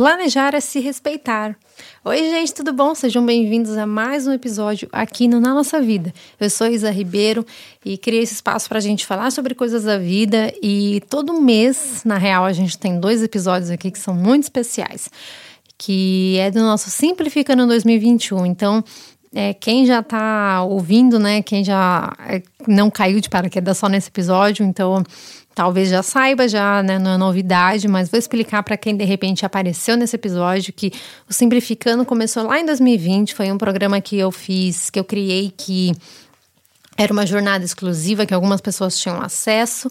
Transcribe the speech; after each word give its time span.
Planejar 0.00 0.54
é 0.54 0.60
se 0.60 0.80
respeitar. 0.80 1.54
Oi, 2.02 2.16
gente, 2.30 2.54
tudo 2.54 2.72
bom? 2.72 2.94
Sejam 2.94 3.22
bem-vindos 3.22 3.76
a 3.76 3.84
mais 3.84 4.26
um 4.26 4.32
episódio 4.32 4.88
aqui 4.90 5.28
no 5.28 5.38
Na 5.38 5.52
Nossa 5.52 5.78
Vida. 5.78 6.10
Eu 6.40 6.48
sou 6.48 6.68
Isa 6.68 6.90
Ribeiro 6.90 7.44
e 7.84 7.98
criei 7.98 8.22
esse 8.22 8.32
espaço 8.32 8.66
para 8.66 8.78
a 8.78 8.80
gente 8.80 9.04
falar 9.04 9.30
sobre 9.30 9.54
coisas 9.54 9.84
da 9.84 9.98
vida. 9.98 10.54
E 10.62 11.02
todo 11.10 11.38
mês, 11.38 12.00
na 12.02 12.16
real, 12.16 12.46
a 12.46 12.52
gente 12.54 12.78
tem 12.78 12.98
dois 12.98 13.22
episódios 13.22 13.70
aqui 13.70 13.90
que 13.90 13.98
são 13.98 14.14
muito 14.14 14.44
especiais, 14.44 15.10
que 15.76 16.38
é 16.38 16.50
do 16.50 16.60
nosso 16.60 16.88
Simplificando 16.88 17.66
2021. 17.66 18.46
Então, 18.46 18.82
é, 19.34 19.52
quem 19.52 19.84
já 19.84 20.00
está 20.00 20.62
ouvindo, 20.62 21.18
né? 21.18 21.42
Quem 21.42 21.62
já 21.62 22.10
é, 22.26 22.42
não 22.66 22.90
caiu 22.90 23.20
de 23.20 23.28
paraquedas 23.28 23.76
só 23.76 23.86
nesse 23.86 24.08
episódio, 24.08 24.64
então 24.64 25.04
talvez 25.60 25.90
já 25.90 26.02
saiba, 26.02 26.48
já 26.48 26.82
né, 26.82 26.98
não 26.98 27.10
é 27.10 27.18
novidade, 27.18 27.86
mas 27.86 28.08
vou 28.08 28.18
explicar 28.18 28.62
para 28.62 28.78
quem 28.78 28.96
de 28.96 29.04
repente 29.04 29.44
apareceu 29.44 29.94
nesse 29.94 30.16
episódio 30.16 30.72
que 30.72 30.90
o 31.28 31.34
Simplificando 31.34 32.02
começou 32.02 32.44
lá 32.44 32.58
em 32.58 32.64
2020, 32.64 33.34
foi 33.34 33.52
um 33.52 33.58
programa 33.58 34.00
que 34.00 34.18
eu 34.18 34.32
fiz, 34.32 34.88
que 34.88 34.98
eu 34.98 35.04
criei 35.04 35.52
que 35.54 35.92
era 36.96 37.12
uma 37.12 37.26
jornada 37.26 37.62
exclusiva 37.62 38.24
que 38.24 38.32
algumas 38.32 38.62
pessoas 38.62 38.98
tinham 38.98 39.20
acesso. 39.20 39.90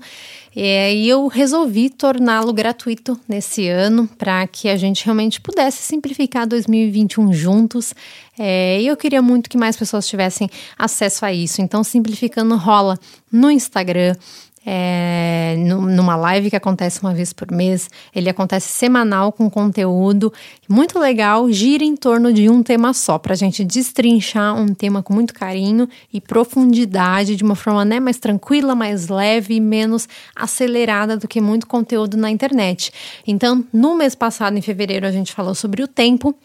E 0.56 1.08
eu 1.08 1.28
resolvi 1.28 1.90
torná-lo 1.90 2.52
gratuito 2.52 3.20
nesse 3.28 3.68
ano 3.68 4.08
para 4.18 4.46
que 4.48 4.70
a 4.70 4.78
gente 4.78 5.06
realmente 5.06 5.40
pudesse 5.40 5.84
simplificar 5.84 6.48
2021 6.48 7.32
juntos. 7.34 7.94
É, 8.38 8.82
e 8.82 8.88
eu 8.88 8.98
queria 8.98 9.22
muito 9.22 9.50
que 9.50 9.58
mais 9.58 9.76
pessoas 9.76 10.08
tivessem 10.08 10.50
acesso 10.78 11.26
a 11.26 11.34
isso. 11.34 11.62
Então, 11.62 11.84
simplificando 11.84 12.56
rola 12.56 13.00
no 13.32 13.50
Instagram 13.50 14.16
é, 14.72 15.56
numa 15.58 16.16
live 16.16 16.52
que 16.52 16.56
acontece 16.56 17.02
uma 17.02 17.12
vez 17.12 17.34
por 17.34 17.52
mês. 17.52 17.90
Ele 18.14 18.30
acontece 18.30 18.68
semanal 18.68 19.32
com 19.32 19.50
conteúdo 19.50 20.32
muito 20.70 21.00
legal, 21.00 21.52
gira 21.52 21.84
em 21.84 21.96
torno 21.96 22.32
de 22.32 22.48
um 22.48 22.62
tema 22.62 22.94
só, 22.94 23.18
para 23.18 23.34
a 23.34 23.36
gente 23.36 23.66
destrinchar 23.66 24.56
um 24.56 24.68
tema 24.68 25.02
com 25.02 25.12
muito 25.12 25.34
carinho 25.34 25.90
e 26.14 26.22
profundidade, 26.22 27.36
de 27.36 27.44
uma 27.44 27.56
forma 27.56 27.84
né, 27.84 28.00
mais 28.00 28.20
tranquila, 28.20 28.76
mais 28.76 29.08
leve 29.08 29.56
e 29.56 29.60
menos 29.60 30.08
acelerada 30.36 31.18
do 31.18 31.28
que 31.28 31.42
muito 31.42 31.66
conteúdo 31.66 32.16
na 32.16 32.30
internet. 32.30 32.92
Então, 33.26 33.66
no 33.74 33.96
mês 33.96 34.14
passado, 34.14 34.56
em 34.56 34.62
fevereiro, 34.62 35.08
a 35.08 35.12
gente 35.12 35.34
falou 35.34 35.56
sobre 35.56 35.82
o 35.82 35.88
tempo. 35.88 36.36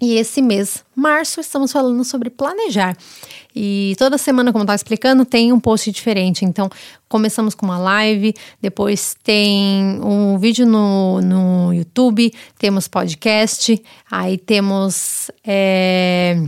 E 0.00 0.14
esse 0.14 0.42
mês, 0.42 0.84
março, 0.94 1.40
estamos 1.40 1.72
falando 1.72 2.04
sobre 2.04 2.28
planejar. 2.28 2.96
E 3.54 3.94
toda 3.98 4.18
semana, 4.18 4.52
como 4.52 4.62
eu 4.62 4.64
estava 4.64 4.76
explicando, 4.76 5.24
tem 5.24 5.52
um 5.52 5.58
post 5.58 5.90
diferente. 5.90 6.44
Então, 6.44 6.68
começamos 7.08 7.54
com 7.54 7.64
uma 7.64 7.78
live, 7.78 8.34
depois 8.60 9.16
tem 9.24 9.98
um 10.02 10.38
vídeo 10.38 10.66
no, 10.66 11.22
no 11.22 11.72
YouTube, 11.72 12.30
temos 12.58 12.86
podcast, 12.86 13.82
aí 14.10 14.36
temos. 14.36 15.30
É, 15.42 16.42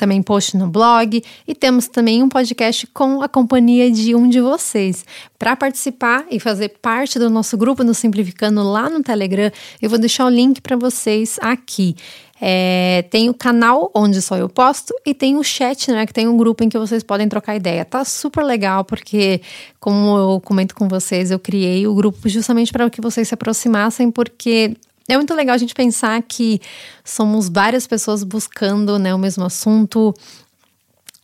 também 0.00 0.22
post 0.22 0.56
no 0.56 0.66
blog 0.66 1.22
e 1.46 1.54
temos 1.54 1.86
também 1.86 2.22
um 2.22 2.28
podcast 2.28 2.86
com 2.86 3.20
a 3.20 3.28
companhia 3.28 3.90
de 3.90 4.14
um 4.14 4.30
de 4.30 4.40
vocês. 4.40 5.04
Para 5.38 5.54
participar 5.54 6.24
e 6.30 6.40
fazer 6.40 6.70
parte 6.80 7.18
do 7.18 7.28
nosso 7.28 7.54
grupo 7.58 7.84
no 7.84 7.92
Simplificando 7.92 8.62
lá 8.62 8.88
no 8.88 9.02
Telegram, 9.02 9.52
eu 9.80 9.90
vou 9.90 9.98
deixar 9.98 10.24
o 10.24 10.30
link 10.30 10.62
para 10.62 10.74
vocês 10.74 11.38
aqui. 11.42 11.94
É, 12.40 13.04
tem 13.10 13.28
o 13.28 13.34
canal 13.34 13.90
onde 13.94 14.22
só 14.22 14.36
eu 14.36 14.48
posto 14.48 14.94
e 15.04 15.12
tem 15.12 15.36
o 15.36 15.42
chat, 15.44 15.90
né? 15.90 16.06
Que 16.06 16.12
tem 16.12 16.26
um 16.26 16.36
grupo 16.36 16.64
em 16.64 16.68
que 16.68 16.78
vocês 16.78 17.02
podem 17.02 17.28
trocar 17.28 17.54
ideia. 17.54 17.84
Tá 17.84 18.04
super 18.04 18.42
legal, 18.42 18.84
porque, 18.84 19.42
como 19.78 20.16
eu 20.16 20.40
comento 20.40 20.74
com 20.74 20.88
vocês, 20.88 21.30
eu 21.30 21.38
criei 21.38 21.86
o 21.86 21.94
grupo 21.94 22.28
justamente 22.28 22.72
para 22.72 22.88
que 22.88 23.00
vocês 23.00 23.28
se 23.28 23.34
aproximassem, 23.34 24.10
porque 24.10 24.74
é 25.08 25.16
muito 25.16 25.34
legal 25.34 25.54
a 25.54 25.58
gente 25.58 25.74
pensar 25.74 26.22
que 26.22 26.60
somos 27.04 27.48
várias 27.48 27.86
pessoas 27.86 28.22
buscando 28.22 28.98
né, 28.98 29.14
o 29.14 29.18
mesmo 29.18 29.44
assunto, 29.44 30.14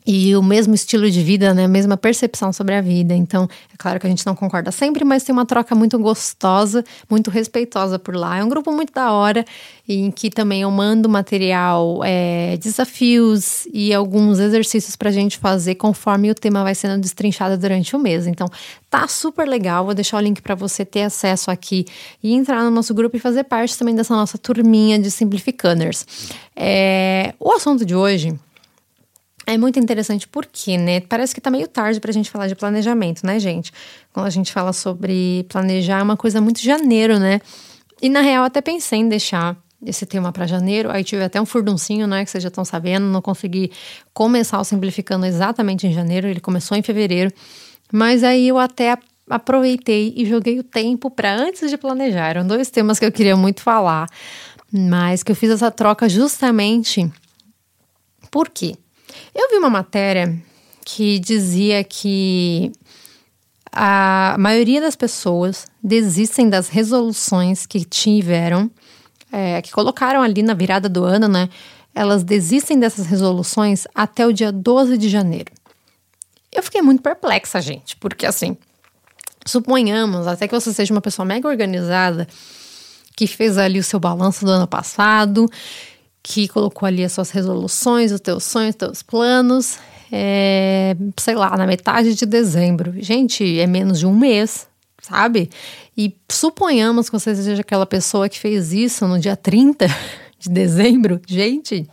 e 0.06 0.36
o 0.36 0.42
mesmo 0.42 0.74
estilo 0.74 1.10
de 1.10 1.20
vida, 1.22 1.52
né? 1.52 1.64
A 1.64 1.68
mesma 1.68 1.96
percepção 1.96 2.52
sobre 2.52 2.74
a 2.74 2.80
vida. 2.80 3.12
Então, 3.12 3.48
é 3.72 3.76
claro 3.76 3.98
que 3.98 4.06
a 4.06 4.10
gente 4.10 4.24
não 4.24 4.36
concorda 4.36 4.70
sempre, 4.70 5.04
mas 5.04 5.24
tem 5.24 5.32
uma 5.32 5.44
troca 5.44 5.74
muito 5.74 5.98
gostosa, 5.98 6.84
muito 7.10 7.28
respeitosa 7.28 7.98
por 7.98 8.14
lá. 8.14 8.38
É 8.38 8.44
um 8.44 8.48
grupo 8.48 8.70
muito 8.70 8.92
da 8.92 9.12
hora, 9.12 9.44
em 9.88 10.10
que 10.12 10.30
também 10.30 10.62
eu 10.62 10.70
mando 10.70 11.08
material, 11.08 12.02
é, 12.04 12.56
desafios 12.58 13.66
e 13.72 13.92
alguns 13.92 14.38
exercícios 14.38 14.94
pra 14.94 15.10
gente 15.10 15.38
fazer 15.38 15.74
conforme 15.74 16.30
o 16.30 16.34
tema 16.34 16.62
vai 16.62 16.74
sendo 16.74 17.00
destrinchado 17.00 17.58
durante 17.58 17.96
o 17.96 17.98
mês. 17.98 18.28
Então, 18.28 18.48
tá 18.88 19.08
super 19.08 19.48
legal. 19.48 19.84
Vou 19.84 19.94
deixar 19.94 20.18
o 20.18 20.20
link 20.20 20.40
para 20.40 20.54
você 20.54 20.84
ter 20.84 21.02
acesso 21.02 21.50
aqui 21.50 21.84
e 22.22 22.32
entrar 22.32 22.62
no 22.62 22.70
nosso 22.70 22.94
grupo 22.94 23.16
e 23.16 23.20
fazer 23.20 23.42
parte 23.42 23.76
também 23.76 23.94
dessa 23.94 24.14
nossa 24.14 24.38
turminha 24.38 25.00
de 25.00 25.10
Simplificanners. 25.10 26.06
É, 26.54 27.34
o 27.40 27.52
assunto 27.52 27.84
de 27.84 27.94
hoje 27.94 28.38
é 29.46 29.56
muito 29.56 29.78
interessante 29.78 30.26
porque, 30.26 30.76
né? 30.76 31.00
Parece 31.00 31.34
que 31.34 31.40
tá 31.40 31.50
meio 31.50 31.68
tarde 31.68 32.00
pra 32.00 32.12
gente 32.12 32.30
falar 32.30 32.48
de 32.48 32.56
planejamento, 32.56 33.24
né, 33.24 33.38
gente? 33.38 33.72
Quando 34.12 34.26
a 34.26 34.30
gente 34.30 34.52
fala 34.52 34.72
sobre 34.72 35.46
planejar, 35.48 36.00
é 36.00 36.02
uma 36.02 36.16
coisa 36.16 36.40
muito 36.40 36.60
janeiro, 36.60 37.18
né? 37.18 37.40
E 38.02 38.08
na 38.08 38.20
real, 38.20 38.44
até 38.44 38.60
pensei 38.60 38.98
em 38.98 39.08
deixar 39.08 39.56
esse 39.84 40.04
tema 40.04 40.32
para 40.32 40.46
janeiro. 40.46 40.90
Aí 40.90 41.04
tive 41.04 41.22
até 41.22 41.40
um 41.40 41.46
furduncinho, 41.46 42.06
né? 42.06 42.24
Que 42.24 42.30
vocês 42.30 42.42
já 42.42 42.48
estão 42.48 42.64
sabendo. 42.64 43.06
Não 43.06 43.22
consegui 43.22 43.70
começar 44.12 44.58
o 44.60 44.64
Simplificando 44.64 45.24
exatamente 45.24 45.86
em 45.86 45.92
janeiro. 45.92 46.26
Ele 46.26 46.40
começou 46.40 46.76
em 46.76 46.82
fevereiro. 46.82 47.32
Mas 47.92 48.24
aí 48.24 48.48
eu 48.48 48.58
até 48.58 48.98
aproveitei 49.28 50.12
e 50.16 50.24
joguei 50.26 50.58
o 50.58 50.64
tempo 50.64 51.10
para 51.10 51.34
antes 51.34 51.70
de 51.70 51.76
planejar. 51.76 52.30
Eram 52.30 52.46
dois 52.46 52.70
temas 52.70 52.98
que 52.98 53.04
eu 53.04 53.12
queria 53.12 53.36
muito 53.36 53.62
falar, 53.62 54.08
mas 54.72 55.22
que 55.22 55.32
eu 55.32 55.36
fiz 55.36 55.50
essa 55.50 55.70
troca 55.70 56.08
justamente. 56.08 57.10
Por 58.30 58.48
quê? 58.48 58.76
Eu 59.34 59.50
vi 59.50 59.56
uma 59.56 59.70
matéria 59.70 60.36
que 60.84 61.18
dizia 61.18 61.82
que 61.82 62.72
a 63.72 64.36
maioria 64.38 64.80
das 64.80 64.96
pessoas 64.96 65.66
desistem 65.82 66.48
das 66.48 66.68
resoluções 66.68 67.66
que 67.66 67.84
tiveram, 67.84 68.70
é, 69.30 69.60
que 69.60 69.70
colocaram 69.70 70.22
ali 70.22 70.42
na 70.42 70.54
virada 70.54 70.88
do 70.88 71.04
ano, 71.04 71.28
né? 71.28 71.48
Elas 71.94 72.22
desistem 72.22 72.78
dessas 72.78 73.06
resoluções 73.06 73.86
até 73.94 74.26
o 74.26 74.32
dia 74.32 74.52
12 74.52 74.96
de 74.96 75.08
janeiro. 75.08 75.52
Eu 76.52 76.62
fiquei 76.62 76.80
muito 76.80 77.02
perplexa, 77.02 77.60
gente, 77.60 77.96
porque 77.96 78.24
assim, 78.24 78.56
suponhamos 79.44 80.26
até 80.26 80.48
que 80.48 80.54
você 80.54 80.72
seja 80.72 80.94
uma 80.94 81.02
pessoa 81.02 81.26
mega 81.26 81.48
organizada, 81.48 82.26
que 83.14 83.26
fez 83.26 83.58
ali 83.58 83.78
o 83.78 83.84
seu 83.84 84.00
balanço 84.00 84.44
do 84.44 84.50
ano 84.50 84.66
passado, 84.66 85.50
que 86.28 86.48
colocou 86.48 86.88
ali 86.88 87.04
as 87.04 87.12
suas 87.12 87.30
resoluções, 87.30 88.10
os 88.10 88.20
teus 88.20 88.42
sonhos, 88.42 88.70
os 88.70 88.74
teus 88.74 89.00
planos, 89.00 89.78
é, 90.10 90.96
sei 91.16 91.36
lá, 91.36 91.56
na 91.56 91.68
metade 91.68 92.16
de 92.16 92.26
dezembro. 92.26 92.94
Gente, 92.96 93.60
é 93.60 93.64
menos 93.64 94.00
de 94.00 94.06
um 94.06 94.12
mês, 94.12 94.66
sabe? 95.00 95.48
E 95.96 96.16
suponhamos 96.28 97.08
que 97.08 97.16
você 97.16 97.32
seja 97.36 97.60
aquela 97.60 97.86
pessoa 97.86 98.28
que 98.28 98.40
fez 98.40 98.72
isso 98.72 99.06
no 99.06 99.20
dia 99.20 99.36
30 99.36 99.86
de 100.36 100.48
dezembro. 100.48 101.20
Gente, 101.28 101.88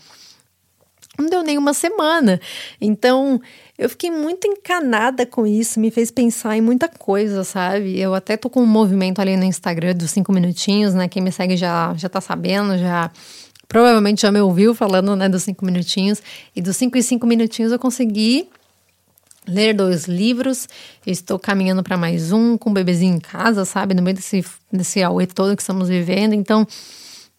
não 1.15 1.29
deu 1.29 1.43
nem 1.43 1.59
uma 1.59 1.75
semana. 1.75 2.41
Então, 2.81 3.39
eu 3.77 3.87
fiquei 3.87 4.09
muito 4.09 4.47
encanada 4.47 5.27
com 5.27 5.45
isso, 5.45 5.79
me 5.79 5.91
fez 5.91 6.09
pensar 6.09 6.57
em 6.57 6.61
muita 6.61 6.89
coisa, 6.89 7.43
sabe? 7.43 7.99
Eu 7.99 8.15
até 8.15 8.35
tô 8.35 8.49
com 8.49 8.63
um 8.63 8.65
movimento 8.65 9.21
ali 9.21 9.37
no 9.37 9.43
Instagram 9.43 9.93
dos 9.93 10.09
cinco 10.09 10.33
minutinhos, 10.33 10.95
né? 10.95 11.07
Quem 11.07 11.21
me 11.21 11.31
segue 11.31 11.55
já, 11.55 11.93
já 11.93 12.09
tá 12.09 12.19
sabendo, 12.19 12.79
já 12.79 13.11
provavelmente 13.73 14.21
já 14.21 14.31
me 14.31 14.39
ouviu 14.39 14.75
falando 14.75 15.15
né, 15.15 15.27
dos 15.27 15.41
cinco 15.41 15.65
minutinhos. 15.65 16.21
E 16.55 16.61
dos 16.61 16.77
cinco 16.77 16.95
e 16.95 17.01
cinco 17.01 17.25
minutinhos 17.25 17.71
eu 17.71 17.79
consegui 17.79 18.47
ler 19.47 19.73
dois 19.73 20.05
livros. 20.05 20.69
estou 21.05 21.39
caminhando 21.39 21.81
para 21.81 21.97
mais 21.97 22.31
um, 22.31 22.55
com 22.55 22.69
o 22.69 22.71
um 22.71 22.73
bebezinho 22.73 23.15
em 23.15 23.19
casa, 23.19 23.65
sabe? 23.65 23.95
No 23.95 24.03
meio 24.03 24.15
desse, 24.15 24.45
desse 24.71 25.01
auê 25.01 25.25
todo 25.25 25.55
que 25.55 25.63
estamos 25.63 25.89
vivendo. 25.89 26.33
Então, 26.33 26.67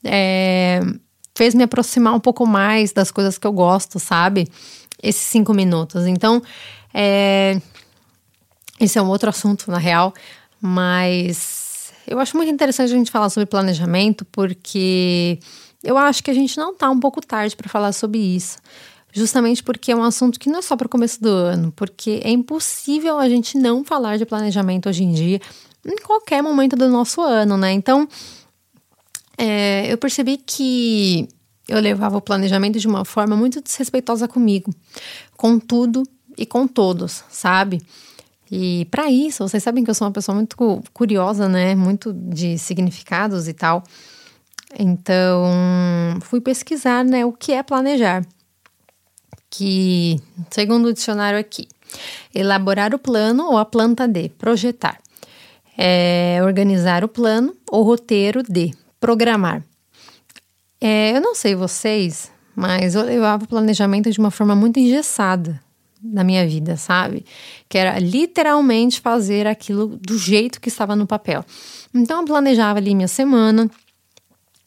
é, 0.02 0.80
fez 1.36 1.54
me 1.54 1.62
aproximar 1.62 2.12
um 2.12 2.20
pouco 2.20 2.44
mais 2.44 2.92
das 2.92 3.12
coisas 3.12 3.38
que 3.38 3.46
eu 3.46 3.52
gosto, 3.52 4.00
sabe? 4.00 4.48
Esses 5.00 5.22
cinco 5.22 5.54
minutos. 5.54 6.04
Então, 6.04 6.42
é, 6.92 7.60
esse 8.80 8.98
é 8.98 9.02
um 9.02 9.08
outro 9.08 9.30
assunto, 9.30 9.70
na 9.70 9.78
real. 9.78 10.12
Mas 10.60 11.92
eu 12.08 12.18
acho 12.18 12.36
muito 12.36 12.52
interessante 12.52 12.92
a 12.92 12.96
gente 12.96 13.12
falar 13.12 13.30
sobre 13.30 13.46
planejamento, 13.46 14.24
porque 14.32 15.38
eu 15.84 15.96
acho 15.98 16.24
que 16.24 16.30
a 16.30 16.34
gente 16.34 16.56
não 16.56 16.72
está 16.72 16.90
um 16.90 16.98
pouco 16.98 17.20
tarde 17.20 17.54
para 17.54 17.68
falar 17.68 17.92
sobre 17.92 18.18
isso. 18.18 18.58
Justamente 19.12 19.62
porque 19.62 19.92
é 19.92 19.96
um 19.96 20.02
assunto 20.02 20.40
que 20.40 20.50
não 20.50 20.58
é 20.58 20.62
só 20.62 20.76
para 20.76 20.86
o 20.86 20.90
começo 20.90 21.22
do 21.22 21.28
ano, 21.28 21.72
porque 21.76 22.20
é 22.24 22.30
impossível 22.30 23.18
a 23.18 23.28
gente 23.28 23.56
não 23.56 23.84
falar 23.84 24.18
de 24.18 24.26
planejamento 24.26 24.88
hoje 24.88 25.04
em 25.04 25.12
dia, 25.12 25.40
em 25.86 25.96
qualquer 25.96 26.42
momento 26.42 26.74
do 26.74 26.88
nosso 26.88 27.20
ano, 27.20 27.56
né? 27.56 27.70
Então, 27.72 28.08
é, 29.38 29.92
eu 29.92 29.96
percebi 29.98 30.36
que 30.36 31.28
eu 31.68 31.78
levava 31.80 32.16
o 32.16 32.20
planejamento 32.20 32.78
de 32.78 32.88
uma 32.88 33.04
forma 33.04 33.36
muito 33.36 33.60
desrespeitosa 33.60 34.26
comigo, 34.26 34.74
com 35.36 35.60
tudo 35.60 36.02
e 36.36 36.44
com 36.44 36.66
todos, 36.66 37.22
sabe? 37.30 37.80
E 38.50 38.86
para 38.90 39.10
isso, 39.10 39.46
vocês 39.46 39.62
sabem 39.62 39.84
que 39.84 39.90
eu 39.90 39.94
sou 39.94 40.06
uma 40.06 40.12
pessoa 40.12 40.34
muito 40.34 40.56
curiosa, 40.92 41.48
né? 41.48 41.74
Muito 41.74 42.12
de 42.12 42.58
significados 42.58 43.46
e 43.46 43.52
tal. 43.52 43.84
Então, 44.78 46.18
fui 46.22 46.40
pesquisar, 46.40 47.04
né, 47.04 47.24
o 47.24 47.32
que 47.32 47.52
é 47.52 47.62
planejar. 47.62 48.24
Que, 49.50 50.20
segundo 50.50 50.86
o 50.86 50.92
dicionário 50.92 51.38
aqui, 51.38 51.68
elaborar 52.34 52.94
o 52.94 52.98
plano 52.98 53.46
ou 53.46 53.58
a 53.58 53.64
planta 53.64 54.08
de 54.08 54.28
projetar. 54.30 54.98
É, 55.76 56.38
organizar 56.42 57.04
o 57.04 57.08
plano 57.08 57.54
ou 57.70 57.82
roteiro 57.82 58.42
de 58.42 58.72
programar. 59.00 59.62
É, 60.80 61.16
eu 61.16 61.20
não 61.20 61.34
sei 61.34 61.54
vocês, 61.54 62.30
mas 62.54 62.94
eu 62.94 63.02
levava 63.02 63.44
o 63.44 63.48
planejamento 63.48 64.10
de 64.10 64.18
uma 64.18 64.30
forma 64.30 64.54
muito 64.54 64.78
engessada 64.78 65.60
na 66.02 66.22
minha 66.22 66.46
vida, 66.46 66.76
sabe? 66.76 67.24
Que 67.68 67.78
era 67.78 67.98
literalmente 67.98 69.00
fazer 69.00 69.46
aquilo 69.46 69.98
do 70.00 70.18
jeito 70.18 70.60
que 70.60 70.68
estava 70.68 70.94
no 70.94 71.06
papel. 71.06 71.44
Então 71.94 72.20
eu 72.20 72.26
planejava 72.26 72.78
ali 72.78 72.94
minha 72.94 73.08
semana. 73.08 73.70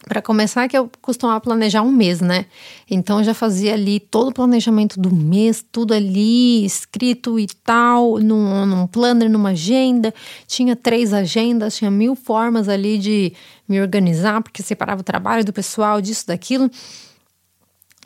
Para 0.07 0.21
começar, 0.21 0.67
que 0.67 0.77
eu 0.77 0.89
costumava 1.01 1.41
planejar 1.41 1.81
um 1.81 1.91
mês, 1.91 2.21
né? 2.21 2.45
Então 2.89 3.19
eu 3.19 3.23
já 3.25 3.33
fazia 3.33 3.73
ali 3.73 3.99
todo 3.99 4.29
o 4.29 4.33
planejamento 4.33 4.99
do 4.99 5.13
mês, 5.13 5.63
tudo 5.71 5.93
ali 5.93 6.63
escrito 6.63 7.37
e 7.39 7.47
tal, 7.47 8.17
num, 8.19 8.65
num 8.65 8.87
planner, 8.87 9.29
numa 9.29 9.49
agenda. 9.49 10.13
Tinha 10.47 10.75
três 10.75 11.13
agendas, 11.13 11.75
tinha 11.75 11.91
mil 11.91 12.15
formas 12.15 12.69
ali 12.69 12.97
de 12.97 13.33
me 13.67 13.81
organizar, 13.81 14.41
porque 14.41 14.63
separava 14.63 15.01
o 15.01 15.03
trabalho 15.03 15.43
do 15.43 15.51
pessoal, 15.51 15.99
disso, 15.99 16.27
daquilo. 16.27 16.71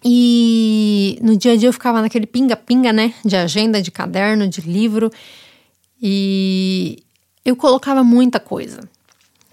E 0.04 1.19
no 1.21 1.38
dia 1.38 1.54
a 1.54 1.56
dia 1.56 1.69
eu 1.69 1.74
ficava 1.74 2.01
naquele 2.01 2.25
pinga-pinga, 2.25 2.92
né? 2.92 3.13
De 3.24 3.36
agenda, 3.36 3.81
de 3.81 3.92
caderno, 3.92 4.47
de 4.47 4.62
livro. 4.62 5.12
E 6.01 7.04
eu 7.45 7.56
colocava 7.56 8.04
muita 8.04 8.39
coisa. 8.39 8.80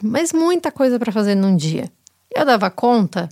Mas 0.02 0.32
muita 0.32 0.70
coisa 0.72 0.98
para 0.98 1.12
fazer 1.12 1.34
num 1.34 1.54
dia. 1.56 1.90
Eu 2.34 2.44
dava 2.44 2.70
conta? 2.70 3.28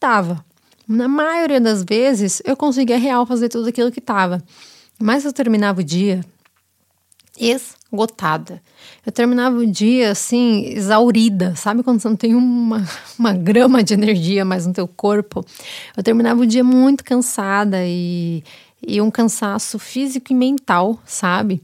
Dava. 0.00 0.44
Na 0.86 1.08
maioria 1.08 1.60
das 1.60 1.82
vezes 1.82 2.40
eu 2.44 2.56
conseguia 2.56 2.98
real 2.98 3.26
fazer 3.26 3.48
tudo 3.48 3.68
aquilo 3.68 3.90
que 3.90 3.98
estava. 3.98 4.42
Mas 4.98 5.24
eu 5.24 5.32
terminava 5.32 5.80
o 5.80 5.84
dia 5.84 6.24
esgotada. 7.38 8.62
Eu 9.04 9.12
terminava 9.12 9.56
o 9.56 9.66
dia 9.66 10.10
assim, 10.10 10.66
exaurida. 10.66 11.54
Sabe 11.56 11.82
quando 11.82 12.00
você 12.00 12.08
não 12.08 12.16
tem 12.16 12.34
uma, 12.34 12.86
uma 13.18 13.32
grama 13.32 13.82
de 13.82 13.94
energia 13.94 14.44
mais 14.44 14.66
no 14.66 14.72
teu 14.72 14.88
corpo? 14.88 15.44
Eu 15.96 16.02
terminava 16.02 16.40
o 16.40 16.46
dia 16.46 16.64
muito 16.64 17.04
cansada 17.04 17.78
e, 17.84 18.42
e 18.86 19.00
um 19.00 19.10
cansaço 19.10 19.78
físico 19.78 20.32
e 20.32 20.34
mental, 20.34 20.98
sabe? 21.04 21.62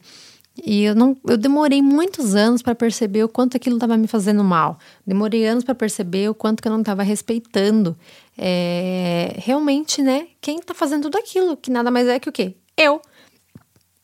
E 0.57 0.85
eu 0.85 0.95
não, 0.95 1.17
eu 1.27 1.37
demorei 1.37 1.81
muitos 1.81 2.35
anos 2.35 2.61
para 2.61 2.75
perceber 2.75 3.25
o 3.25 3.29
quanto 3.29 3.57
aquilo 3.57 3.77
estava 3.77 3.97
me 3.97 4.07
fazendo 4.07 4.45
mal. 4.45 4.79
Demorei 5.07 5.47
anos 5.47 5.65
para 5.65 5.75
perceber 5.75 6.29
o 6.29 6.35
quanto 6.35 6.61
que 6.63 6.69
eu 6.69 6.73
não 6.73 6.81
estava 6.81 7.03
respeitando 7.03 7.97
é, 8.37 9.35
realmente, 9.39 10.03
né? 10.03 10.29
Quem 10.41 10.59
está 10.59 10.75
fazendo 10.75 11.05
tudo 11.05 11.17
aquilo, 11.17 11.57
que 11.57 11.71
nada 11.71 11.91
mais 11.91 12.07
é 12.07 12.19
que 12.19 12.29
o 12.29 12.33
quê? 12.33 12.55
Eu, 12.77 13.01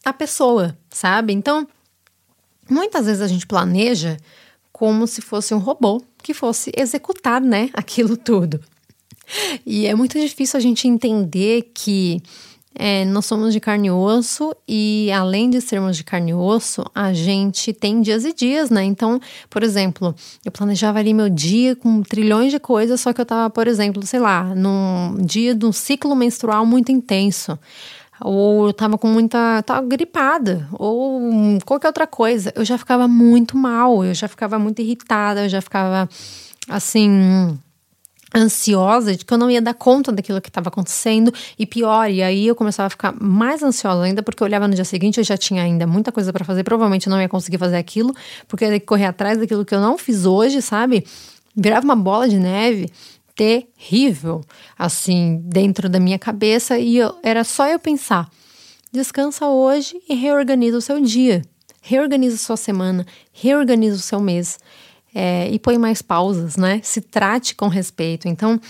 a 0.05 0.13
pessoa, 0.13 0.77
sabe? 0.91 1.35
Então, 1.35 1.67
muitas 2.69 3.07
vezes 3.07 3.21
a 3.21 3.29
gente 3.29 3.47
planeja 3.47 4.17
como 4.73 5.07
se 5.07 5.21
fosse 5.21 5.53
um 5.53 5.59
robô 5.59 6.03
que 6.23 6.33
fosse 6.33 6.73
executar, 6.77 7.41
né, 7.41 7.69
aquilo 7.75 8.17
tudo. 8.17 8.61
E 9.67 9.87
é 9.87 9.95
muito 9.95 10.19
difícil 10.19 10.57
a 10.57 10.61
gente 10.61 10.89
entender 10.89 11.71
que 11.75 12.23
é, 12.81 13.05
nós 13.05 13.27
somos 13.27 13.53
de 13.53 13.59
carne 13.59 13.89
e 13.89 13.91
osso 13.91 14.55
e 14.67 15.11
além 15.11 15.51
de 15.51 15.61
sermos 15.61 15.97
de 15.97 16.05
carne 16.05 16.31
e 16.31 16.35
osso, 16.35 16.85
a 16.95 17.13
gente 17.13 17.73
tem 17.73 18.01
dias 18.01 18.25
e 18.25 18.33
dias, 18.33 18.71
né? 18.71 18.85
Então, 18.85 19.21
por 19.51 19.65
exemplo, 19.65 20.15
eu 20.45 20.53
planejava 20.53 21.01
ali 21.01 21.13
meu 21.13 21.29
dia 21.29 21.75
com 21.75 22.03
trilhões 22.03 22.53
de 22.53 22.61
coisas, 22.61 23.01
só 23.01 23.13
que 23.13 23.21
eu 23.21 23.27
tava, 23.27 23.51
por 23.51 23.67
exemplo, 23.67 24.01
sei 24.07 24.21
lá, 24.21 24.45
num 24.55 25.17
dia 25.21 25.57
de 25.57 25.67
um 25.67 25.73
ciclo 25.73 26.15
menstrual 26.15 26.65
muito 26.65 26.93
intenso 26.93 27.59
ou 28.21 28.69
eu 28.69 28.73
tava 28.73 28.99
com 28.99 29.09
muita. 29.09 29.63
tava 29.63 29.87
gripada, 29.87 30.69
ou 30.73 31.21
qualquer 31.65 31.89
outra 31.89 32.07
coisa, 32.07 32.53
eu 32.57 32.65
já 32.65 32.77
ficava 32.77 33.07
muito 33.07 33.57
mal, 33.57 34.05
eu 34.05 34.15
já 34.15 34.27
ficava 34.29 34.59
muito 34.59 34.81
irritada, 34.83 35.45
eu 35.45 35.49
já 35.49 35.61
ficava 35.61 36.09
assim. 36.69 37.59
Ansiosa 38.35 39.17
de 39.17 39.25
que 39.25 39.33
eu 39.33 39.39
não 39.39 39.51
ia 39.51 39.63
dar 39.63 39.73
conta 39.73 40.13
daquilo 40.13 40.41
que 40.41 40.51
estava 40.51 40.69
acontecendo 40.69 41.33
e 41.59 41.65
pior, 41.65 42.11
e 42.11 42.23
aí 42.23 42.47
eu 42.47 42.55
começava 42.55 42.89
a 42.89 42.91
ficar 42.91 43.15
mais 43.19 43.63
ansiosa 43.63 44.03
ainda 44.03 44.23
porque 44.23 44.43
eu 44.43 44.47
olhava 44.47 44.69
no 44.69 44.75
dia 44.75 44.85
seguinte 44.85 45.17
eu 45.17 45.25
já 45.25 45.37
tinha 45.37 45.63
ainda 45.63 45.87
muita 45.87 46.13
coisa 46.13 46.31
para 46.31 46.45
fazer, 46.45 46.63
provavelmente 46.63 47.07
eu 47.07 47.11
não 47.11 47.21
ia 47.21 47.29
conseguir 47.29 47.57
fazer 47.57 47.77
aquilo, 47.77 48.15
porque 48.47 48.67
eu 48.67 48.73
ia 48.73 48.81
correr 48.81 49.07
atrás 49.07 49.39
daquilo 49.39 49.65
que 49.65 49.75
eu 49.75 49.81
não 49.81 49.97
fiz 49.97 50.27
hoje, 50.27 50.61
sabe? 50.61 51.07
Virava 51.57 51.87
uma 51.87 51.97
bola 51.97 52.29
de 52.29 52.39
neve 52.39 52.91
terrível, 53.39 54.43
assim, 54.77 55.41
dentro 55.45 55.89
da 55.89 56.01
minha 56.01 56.19
cabeça, 56.19 56.77
e 56.77 56.97
eu, 56.97 57.15
era 57.23 57.45
só 57.45 57.69
eu 57.69 57.79
pensar: 57.79 58.29
descansa 58.93 59.47
hoje 59.47 60.03
e 60.09 60.15
reorganiza 60.15 60.77
o 60.77 60.83
seu 60.83 61.01
dia, 61.01 61.43
reorganiza 61.81 62.37
sua 62.37 62.57
semana, 62.57 63.07
reorganiza 63.33 63.97
o 63.97 64.01
seu 64.01 64.21
mês. 64.21 64.59
É, 65.21 65.51
e 65.51 65.59
põe 65.59 65.77
mais 65.77 66.01
pausas, 66.01 66.57
né? 66.57 66.81
Se 66.85 67.01
trate 67.01 67.57
com 67.57 67.67
respeito. 67.67 68.29
Então, 68.29 68.61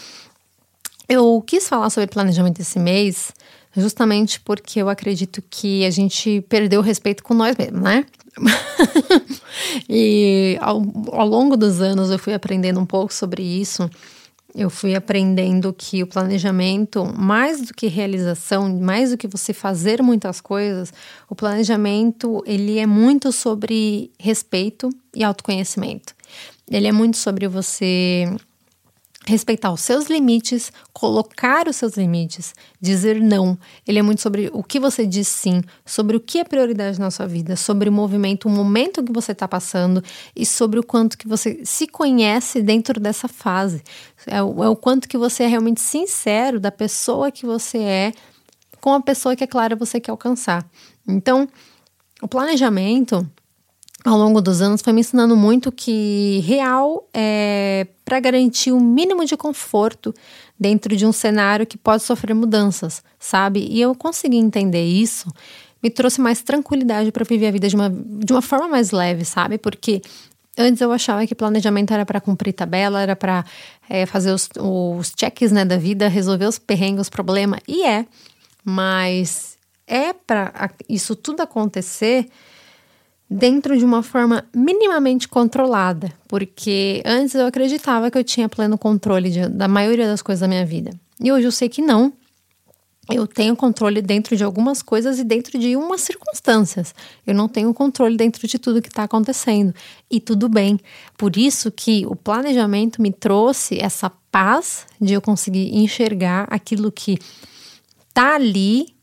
eu 1.06 1.42
quis 1.46 1.68
falar 1.68 1.90
sobre 1.90 2.06
planejamento 2.06 2.60
esse 2.60 2.78
mês 2.78 3.32
justamente 3.76 4.40
porque 4.40 4.80
eu 4.80 4.88
acredito 4.88 5.42
que 5.50 5.84
a 5.84 5.90
gente 5.90 6.40
perdeu 6.48 6.80
o 6.80 6.82
respeito 6.82 7.22
com 7.22 7.34
nós 7.34 7.54
mesmos, 7.56 7.82
né? 7.82 8.04
e 9.88 10.56
ao, 10.60 10.82
ao 11.12 11.26
longo 11.26 11.56
dos 11.56 11.82
anos 11.82 12.10
eu 12.10 12.18
fui 12.18 12.32
aprendendo 12.32 12.80
um 12.80 12.86
pouco 12.86 13.12
sobre 13.12 13.42
isso 13.42 13.90
eu 14.58 14.68
fui 14.68 14.96
aprendendo 14.96 15.72
que 15.72 16.02
o 16.02 16.06
planejamento, 16.06 17.04
mais 17.16 17.62
do 17.62 17.72
que 17.72 17.86
realização, 17.86 18.68
mais 18.80 19.12
do 19.12 19.16
que 19.16 19.28
você 19.28 19.52
fazer 19.52 20.02
muitas 20.02 20.40
coisas, 20.40 20.92
o 21.30 21.34
planejamento 21.34 22.42
ele 22.44 22.76
é 22.76 22.84
muito 22.84 23.30
sobre 23.30 24.10
respeito 24.18 24.90
e 25.14 25.22
autoconhecimento. 25.22 26.12
Ele 26.68 26.88
é 26.88 26.92
muito 26.92 27.16
sobre 27.16 27.46
você 27.46 28.28
respeitar 29.28 29.72
os 29.72 29.80
seus 29.80 30.06
limites, 30.06 30.72
colocar 30.92 31.68
os 31.68 31.76
seus 31.76 31.96
limites, 31.96 32.54
dizer 32.80 33.20
não. 33.20 33.58
Ele 33.86 33.98
é 33.98 34.02
muito 34.02 34.20
sobre 34.20 34.50
o 34.52 34.62
que 34.62 34.80
você 34.80 35.06
diz 35.06 35.28
sim, 35.28 35.62
sobre 35.84 36.16
o 36.16 36.20
que 36.20 36.38
é 36.38 36.44
prioridade 36.44 36.98
na 36.98 37.10
sua 37.10 37.26
vida, 37.26 37.54
sobre 37.56 37.88
o 37.88 37.92
movimento, 37.92 38.48
o 38.48 38.50
momento 38.50 39.02
que 39.02 39.12
você 39.12 39.32
está 39.32 39.46
passando 39.46 40.02
e 40.34 40.44
sobre 40.46 40.80
o 40.80 40.82
quanto 40.82 41.16
que 41.18 41.28
você 41.28 41.60
se 41.64 41.86
conhece 41.86 42.62
dentro 42.62 42.98
dessa 42.98 43.28
fase. 43.28 43.82
É 44.26 44.42
o, 44.42 44.64
é 44.64 44.68
o 44.68 44.76
quanto 44.76 45.08
que 45.08 45.18
você 45.18 45.44
é 45.44 45.46
realmente 45.46 45.80
sincero 45.80 46.58
da 46.58 46.70
pessoa 46.70 47.30
que 47.30 47.46
você 47.46 47.78
é 47.78 48.12
com 48.80 48.94
a 48.94 49.00
pessoa 49.00 49.34
que, 49.34 49.44
é 49.44 49.46
claro, 49.46 49.76
você 49.76 50.00
quer 50.00 50.12
alcançar. 50.12 50.64
Então, 51.06 51.48
o 52.22 52.28
planejamento 52.28 53.28
ao 54.04 54.16
longo 54.16 54.40
dos 54.40 54.62
anos 54.62 54.80
foi 54.80 54.92
me 54.92 55.00
ensinando 55.00 55.36
muito 55.36 55.72
que 55.72 56.40
real 56.46 57.08
é 57.12 57.86
para 58.04 58.20
garantir 58.20 58.72
o 58.72 58.80
mínimo 58.80 59.24
de 59.24 59.36
conforto 59.36 60.14
dentro 60.58 60.96
de 60.96 61.04
um 61.04 61.12
cenário 61.12 61.66
que 61.66 61.76
pode 61.76 62.02
sofrer 62.02 62.34
mudanças, 62.34 63.02
sabe? 63.18 63.66
E 63.70 63.80
eu 63.80 63.94
consegui 63.94 64.36
entender 64.36 64.84
isso, 64.84 65.30
me 65.82 65.90
trouxe 65.90 66.20
mais 66.20 66.42
tranquilidade 66.42 67.12
para 67.12 67.24
viver 67.24 67.48
a 67.48 67.50
vida 67.50 67.68
de 67.68 67.76
uma, 67.76 67.90
de 67.90 68.32
uma 68.32 68.42
forma 68.42 68.68
mais 68.68 68.90
leve, 68.90 69.24
sabe? 69.24 69.58
Porque 69.58 70.00
Antes 70.60 70.80
eu 70.80 70.90
achava 70.90 71.24
que 71.24 71.36
planejamento 71.36 71.94
era 71.94 72.04
para 72.04 72.20
cumprir 72.20 72.52
tabela, 72.52 73.00
era 73.00 73.14
para 73.14 73.44
é, 73.88 74.04
fazer 74.06 74.32
os, 74.32 74.48
os 74.58 75.12
cheques 75.16 75.52
né, 75.52 75.64
da 75.64 75.76
vida, 75.76 76.08
resolver 76.08 76.46
os 76.46 76.58
perrengues, 76.58 77.02
os 77.02 77.08
problemas. 77.08 77.60
E 77.68 77.86
é, 77.86 78.04
mas 78.64 79.56
é 79.86 80.12
para 80.12 80.72
isso 80.88 81.14
tudo 81.14 81.42
acontecer 81.42 82.26
dentro 83.30 83.76
de 83.76 83.84
uma 83.84 84.02
forma 84.02 84.44
minimamente 84.54 85.28
controlada, 85.28 86.12
porque 86.26 87.02
antes 87.04 87.34
eu 87.34 87.46
acreditava 87.46 88.10
que 88.10 88.16
eu 88.16 88.24
tinha 88.24 88.48
pleno 88.48 88.78
controle 88.78 89.30
de, 89.30 89.48
da 89.48 89.68
maioria 89.68 90.06
das 90.06 90.22
coisas 90.22 90.40
da 90.40 90.48
minha 90.48 90.64
vida. 90.64 90.90
E 91.20 91.30
hoje 91.30 91.46
eu 91.46 91.52
sei 91.52 91.68
que 91.68 91.82
não. 91.82 92.12
Eu 93.10 93.26
tenho 93.26 93.56
controle 93.56 94.02
dentro 94.02 94.36
de 94.36 94.44
algumas 94.44 94.82
coisas 94.82 95.18
e 95.18 95.24
dentro 95.24 95.58
de 95.58 95.74
umas 95.76 96.02
circunstâncias. 96.02 96.94
Eu 97.26 97.34
não 97.34 97.48
tenho 97.48 97.72
controle 97.72 98.16
dentro 98.16 98.46
de 98.46 98.58
tudo 98.58 98.82
que 98.82 98.88
está 98.88 99.04
acontecendo. 99.04 99.74
E 100.10 100.20
tudo 100.20 100.46
bem. 100.46 100.78
Por 101.16 101.36
isso 101.36 101.72
que 101.72 102.04
o 102.06 102.14
planejamento 102.14 103.00
me 103.00 103.10
trouxe 103.10 103.78
essa 103.80 104.12
paz 104.30 104.86
de 105.00 105.14
eu 105.14 105.22
conseguir 105.22 105.74
enxergar 105.74 106.46
aquilo 106.50 106.92
que 106.92 107.18
está 108.10 108.34
ali 108.34 108.97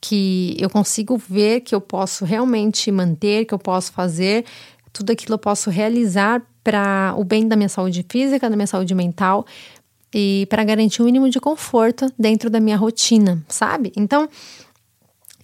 que 0.00 0.56
eu 0.58 0.70
consigo 0.70 1.16
ver 1.18 1.60
que 1.60 1.74
eu 1.74 1.80
posso 1.80 2.24
realmente 2.24 2.90
manter, 2.90 3.44
que 3.44 3.52
eu 3.52 3.58
posso 3.58 3.92
fazer, 3.92 4.44
tudo 4.92 5.10
aquilo 5.10 5.34
eu 5.34 5.38
posso 5.38 5.70
realizar 5.70 6.42
para 6.64 7.14
o 7.16 7.24
bem 7.24 7.46
da 7.46 7.56
minha 7.56 7.68
saúde 7.68 8.04
física, 8.08 8.48
da 8.48 8.56
minha 8.56 8.66
saúde 8.66 8.94
mental 8.94 9.46
e 10.14 10.46
para 10.50 10.64
garantir 10.64 11.00
o 11.00 11.04
um 11.04 11.06
mínimo 11.06 11.28
de 11.30 11.40
conforto 11.40 12.12
dentro 12.18 12.50
da 12.50 12.60
minha 12.60 12.76
rotina, 12.76 13.42
sabe? 13.48 13.92
Então, 13.96 14.28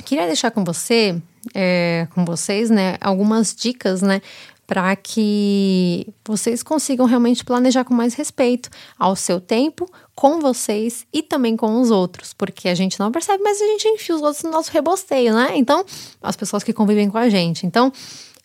queria 0.04 0.26
deixar 0.26 0.50
com 0.50 0.64
você, 0.64 1.20
é, 1.54 2.08
com 2.14 2.24
vocês, 2.24 2.68
né, 2.70 2.96
algumas 3.00 3.54
dicas, 3.54 4.02
né, 4.02 4.20
para 4.66 4.96
que 4.96 6.06
vocês 6.24 6.62
consigam 6.62 7.06
realmente 7.06 7.44
planejar 7.44 7.84
com 7.84 7.94
mais 7.94 8.14
respeito 8.14 8.68
ao 8.98 9.14
seu 9.14 9.40
tempo, 9.40 9.88
com 10.14 10.40
vocês 10.40 11.06
e 11.12 11.22
também 11.22 11.56
com 11.56 11.80
os 11.80 11.90
outros, 11.90 12.32
porque 12.32 12.68
a 12.68 12.74
gente 12.74 12.98
não 12.98 13.12
percebe, 13.12 13.42
mas 13.42 13.60
a 13.60 13.66
gente 13.66 13.88
enfia 13.88 14.16
os 14.16 14.22
outros 14.22 14.42
no 14.42 14.50
nosso 14.50 14.72
rebosteio, 14.72 15.32
né? 15.34 15.52
Então, 15.54 15.84
as 16.22 16.36
pessoas 16.36 16.64
que 16.64 16.72
convivem 16.72 17.08
com 17.08 17.18
a 17.18 17.28
gente. 17.28 17.66
Então, 17.66 17.92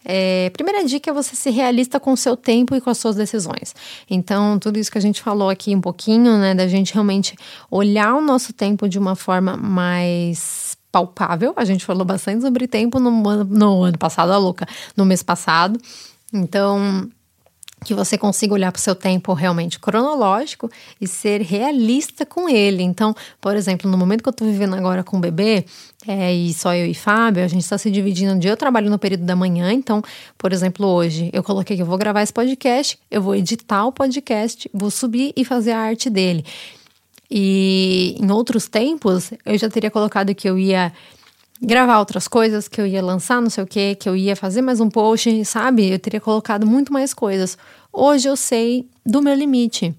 é, 0.04 0.50
primeira 0.52 0.84
dica 0.84 1.12
é 1.12 1.14
você 1.14 1.36
ser 1.36 1.52
realista 1.52 2.00
com 2.00 2.12
o 2.14 2.18
seu 2.18 2.36
tempo 2.36 2.76
e 2.76 2.82
com 2.82 2.90
as 2.90 2.98
suas 2.98 3.16
decisões. 3.16 3.74
Então, 4.10 4.58
tudo 4.60 4.78
isso 4.78 4.92
que 4.92 4.98
a 4.98 5.02
gente 5.02 5.22
falou 5.22 5.50
aqui 5.50 5.76
um 5.76 5.82
pouquinho, 5.82 6.38
né, 6.38 6.54
da 6.54 6.68
gente 6.68 6.94
realmente 6.94 7.36
olhar 7.70 8.16
o 8.16 8.22
nosso 8.22 8.52
tempo 8.54 8.90
de 8.90 8.98
uma 9.00 9.16
forma 9.16 9.56
mais 9.56 10.78
palpável. 10.92 11.54
A 11.56 11.64
gente 11.64 11.86
falou 11.86 12.04
bastante 12.04 12.42
sobre 12.42 12.68
tempo 12.68 13.00
no, 13.00 13.12
no 13.46 13.84
ano 13.84 13.98
passado, 13.98 14.32
a 14.32 14.38
louca, 14.38 14.68
no 14.96 15.06
mês 15.06 15.24
passado. 15.24 15.80
Então, 16.34 17.10
que 17.84 17.94
você 17.94 18.18
consiga 18.18 18.54
olhar 18.54 18.72
para 18.72 18.80
o 18.80 18.82
seu 18.82 18.94
tempo 18.94 19.34
realmente 19.34 19.80
cronológico 19.80 20.70
e 21.00 21.08
ser 21.08 21.42
realista 21.42 22.26
com 22.26 22.48
ele. 22.48 22.84
Então, 22.84 23.16
por 23.40 23.56
exemplo, 23.56 23.90
no 23.90 23.98
momento 23.98 24.22
que 24.22 24.30
eu 24.30 24.32
estou 24.32 24.48
vivendo 24.48 24.76
agora 24.76 25.04
com 25.04 25.18
o 25.18 25.20
bebê, 25.20 25.66
é, 26.08 26.34
e 26.34 26.54
só 26.54 26.76
eu 26.76 26.86
e 26.86 26.94
Fábio, 26.94 27.44
a 27.44 27.48
gente 27.48 27.64
está 27.64 27.78
se 27.78 27.90
dividindo. 27.90 28.40
Dia 28.40 28.52
eu 28.52 28.58
trabalho 28.58 28.90
no 28.90 29.00
período 29.00 29.24
da 29.24 29.36
manhã, 29.36 29.74
então, 29.74 30.02
por 30.38 30.54
exemplo, 30.54 30.86
hoje 30.86 31.32
eu 31.34 31.42
coloquei 31.42 31.76
que 31.76 31.82
eu 31.82 31.86
vou 31.86 31.98
gravar 31.98 32.22
esse 32.22 32.34
podcast, 32.34 33.00
eu 33.10 33.22
vou 33.22 33.36
editar 33.36 33.86
o 33.86 33.92
podcast, 33.92 34.70
vou 34.72 34.92
subir 34.92 35.34
e 35.36 35.44
fazer 35.44 35.72
a 35.72 35.80
arte 35.80 36.10
dele. 36.10 36.46
E 37.30 38.16
em 38.20 38.30
outros 38.30 38.68
tempos, 38.68 39.32
eu 39.44 39.58
já 39.58 39.70
teria 39.70 39.90
colocado 39.90 40.36
que 40.36 40.48
eu 40.48 40.60
ia 40.60 40.92
gravar 41.62 42.00
outras 42.00 42.28
coisas, 42.28 42.68
que 42.68 42.82
eu 42.82 42.88
ia 42.88 43.04
lançar 43.04 43.42
não 43.42 43.50
sei 43.50 43.64
o 43.64 43.68
que, 43.68 43.96
que 43.96 44.10
eu 44.10 44.16
ia 44.16 44.36
fazer 44.36 44.62
mais 44.62 44.80
um 44.80 44.90
post, 44.90 45.46
sabe? 45.46 45.92
Eu 45.92 46.00
teria 46.00 46.20
colocado 46.20 46.66
muito 46.66 46.92
mais 46.92 47.14
coisas. 47.14 47.58
Hoje 47.94 48.28
eu 48.28 48.36
sei 48.36 48.88
do 49.06 49.22
meu 49.22 49.36
limite. 49.36 49.96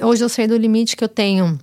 Hoje 0.00 0.24
eu 0.24 0.28
sei 0.28 0.46
do 0.46 0.56
limite 0.56 0.96
que 0.96 1.02
eu 1.02 1.08
tenho 1.08 1.58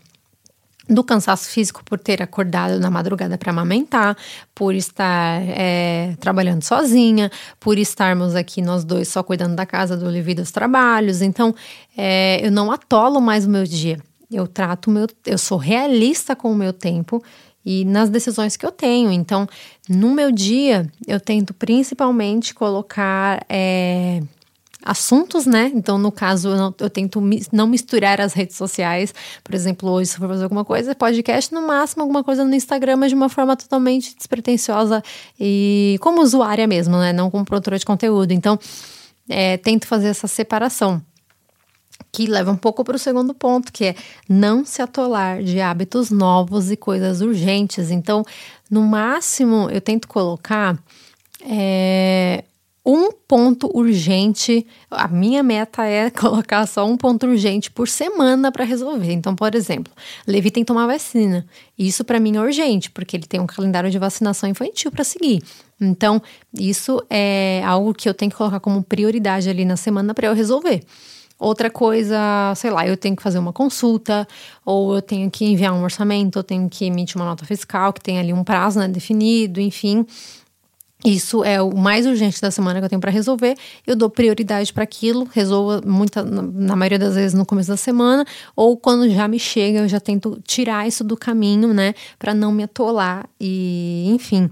do 0.89 1.03
cansaço 1.03 1.49
físico 1.49 1.81
por 1.85 1.97
ter 1.97 2.21
acordado 2.21 2.77
na 2.79 2.89
madrugada 2.89 3.37
para 3.37 3.51
amamentar, 3.51 4.17
por 4.53 4.75
estar 4.75 5.41
é, 5.41 6.15
trabalhando 6.19 6.63
sozinha, 6.63 7.31
por 7.59 7.77
estarmos 7.77 8.35
aqui 8.35 8.61
nós 8.61 8.83
dois 8.83 9.07
só 9.07 9.23
cuidando 9.23 9.55
da 9.55 9.65
casa, 9.65 9.95
do 9.95 10.11
e 10.13 10.35
dos 10.35 10.51
trabalhos. 10.51 11.21
Então, 11.21 11.55
é, 11.95 12.45
eu 12.45 12.51
não 12.51 12.71
atolo 12.71 13.21
mais 13.21 13.45
o 13.45 13.49
meu 13.49 13.63
dia. 13.63 13.99
Eu 14.29 14.47
trato 14.47 14.89
meu, 14.89 15.07
eu 15.25 15.37
sou 15.37 15.57
realista 15.57 16.35
com 16.35 16.51
o 16.51 16.55
meu 16.55 16.73
tempo 16.73 17.23
e 17.65 17.85
nas 17.85 18.09
decisões 18.09 18.57
que 18.57 18.65
eu 18.65 18.71
tenho. 18.71 19.11
Então, 19.11 19.47
no 19.87 20.13
meu 20.13 20.31
dia, 20.31 20.87
eu 21.07 21.19
tento 21.19 21.53
principalmente 21.53 22.53
colocar 22.53 23.45
é, 23.47 24.21
assuntos, 24.83 25.45
né? 25.45 25.71
Então, 25.73 25.97
no 25.97 26.11
caso, 26.11 26.49
eu, 26.49 26.57
não, 26.57 26.75
eu, 26.79 26.89
tento 26.89 27.21
não 27.51 27.67
misturar 27.67 28.19
as 28.19 28.33
redes 28.33 28.55
sociais. 28.55 29.13
Por 29.43 29.53
exemplo, 29.53 29.89
hoje, 29.89 30.11
se 30.11 30.17
for 30.17 30.27
fazer 30.27 30.43
alguma 30.43 30.65
coisa, 30.65 30.95
podcast, 30.95 31.53
no 31.53 31.65
máximo, 31.65 32.01
alguma 32.01 32.23
coisa 32.23 32.43
no 32.43 32.53
Instagram, 32.55 32.97
mas 32.97 33.09
de 33.09 33.15
uma 33.15 33.29
forma 33.29 33.55
totalmente 33.55 34.15
despretensiosa 34.15 35.03
e 35.39 35.97
como 36.01 36.21
usuária 36.21 36.67
mesmo, 36.67 36.97
né? 36.97 37.13
Não 37.13 37.29
como 37.29 37.45
produtora 37.45 37.77
de 37.77 37.85
conteúdo. 37.85 38.31
Então, 38.31 38.57
é, 39.29 39.57
tento 39.57 39.87
fazer 39.87 40.07
essa 40.07 40.27
separação 40.27 41.01
que 42.11 42.27
leva 42.27 42.51
um 42.51 42.57
pouco 42.57 42.83
para 42.83 42.95
o 42.95 42.99
segundo 42.99 43.33
ponto, 43.33 43.71
que 43.71 43.85
é 43.85 43.95
não 44.27 44.63
se 44.65 44.81
atolar 44.81 45.43
de 45.43 45.59
hábitos 45.59 46.11
novos 46.11 46.71
e 46.71 46.77
coisas 46.77 47.21
urgentes. 47.21 47.91
Então, 47.91 48.23
no 48.69 48.81
máximo, 48.83 49.69
eu 49.69 49.81
tento 49.81 50.07
colocar 50.07 50.77
é, 51.41 52.43
um 52.85 53.11
ponto 53.11 53.69
urgente. 53.77 54.65
A 54.89 55.07
minha 55.07 55.43
meta 55.43 55.85
é 55.85 56.09
colocar 56.11 56.65
só 56.67 56.85
um 56.85 56.97
ponto 56.97 57.27
urgente 57.27 57.69
por 57.69 57.87
semana 57.87 58.51
para 58.51 58.63
resolver. 58.63 59.11
Então, 59.11 59.35
por 59.35 59.53
exemplo, 59.53 59.91
Levi 60.27 60.51
tem 60.51 60.63
que 60.63 60.67
tomar 60.67 60.87
vacina. 60.87 61.45
Isso 61.77 62.03
para 62.03 62.19
mim 62.19 62.35
é 62.35 62.41
urgente, 62.41 62.89
porque 62.89 63.15
ele 63.15 63.25
tem 63.25 63.39
um 63.39 63.47
calendário 63.47 63.89
de 63.89 63.99
vacinação 63.99 64.49
infantil 64.49 64.91
para 64.91 65.03
seguir. 65.03 65.43
Então, 65.79 66.21
isso 66.53 67.01
é 67.09 67.61
algo 67.65 67.93
que 67.93 68.07
eu 68.07 68.13
tenho 68.13 68.31
que 68.31 68.37
colocar 68.37 68.59
como 68.59 68.83
prioridade 68.83 69.49
ali 69.49 69.65
na 69.65 69.77
semana 69.77 70.13
para 70.13 70.27
eu 70.27 70.33
resolver. 70.33 70.83
Outra 71.41 71.71
coisa, 71.71 72.53
sei 72.55 72.69
lá, 72.69 72.85
eu 72.87 72.95
tenho 72.95 73.15
que 73.15 73.23
fazer 73.23 73.39
uma 73.39 73.51
consulta, 73.51 74.27
ou 74.63 74.93
eu 74.93 75.01
tenho 75.01 75.31
que 75.31 75.43
enviar 75.43 75.73
um 75.73 75.81
orçamento, 75.81 76.37
eu 76.37 76.43
tenho 76.43 76.69
que 76.69 76.85
emitir 76.85 77.15
uma 77.15 77.25
nota 77.25 77.43
fiscal 77.45 77.91
que 77.91 77.99
tem 77.99 78.19
ali 78.19 78.31
um 78.31 78.43
prazo 78.43 78.77
né, 78.77 78.87
definido, 78.87 79.59
enfim. 79.59 80.05
Isso 81.03 81.43
é 81.43 81.59
o 81.59 81.75
mais 81.75 82.05
urgente 82.05 82.39
da 82.39 82.51
semana 82.51 82.77
que 82.77 82.85
eu 82.85 82.89
tenho 82.89 83.01
para 83.01 83.09
resolver. 83.09 83.57
Eu 83.87 83.95
dou 83.95 84.07
prioridade 84.07 84.71
para 84.71 84.83
aquilo, 84.83 85.27
resolvo 85.33 85.81
muita, 85.83 86.23
na 86.23 86.75
maioria 86.75 86.99
das 86.99 87.15
vezes 87.15 87.33
no 87.33 87.43
começo 87.43 87.69
da 87.69 87.77
semana, 87.77 88.23
ou 88.55 88.77
quando 88.77 89.09
já 89.09 89.27
me 89.27 89.39
chega, 89.39 89.79
eu 89.79 89.87
já 89.87 89.99
tento 89.99 90.39
tirar 90.45 90.87
isso 90.87 91.03
do 91.03 91.17
caminho, 91.17 91.73
né, 91.73 91.95
para 92.19 92.35
não 92.35 92.51
me 92.51 92.61
atolar 92.61 93.27
e, 93.39 94.11
enfim, 94.13 94.47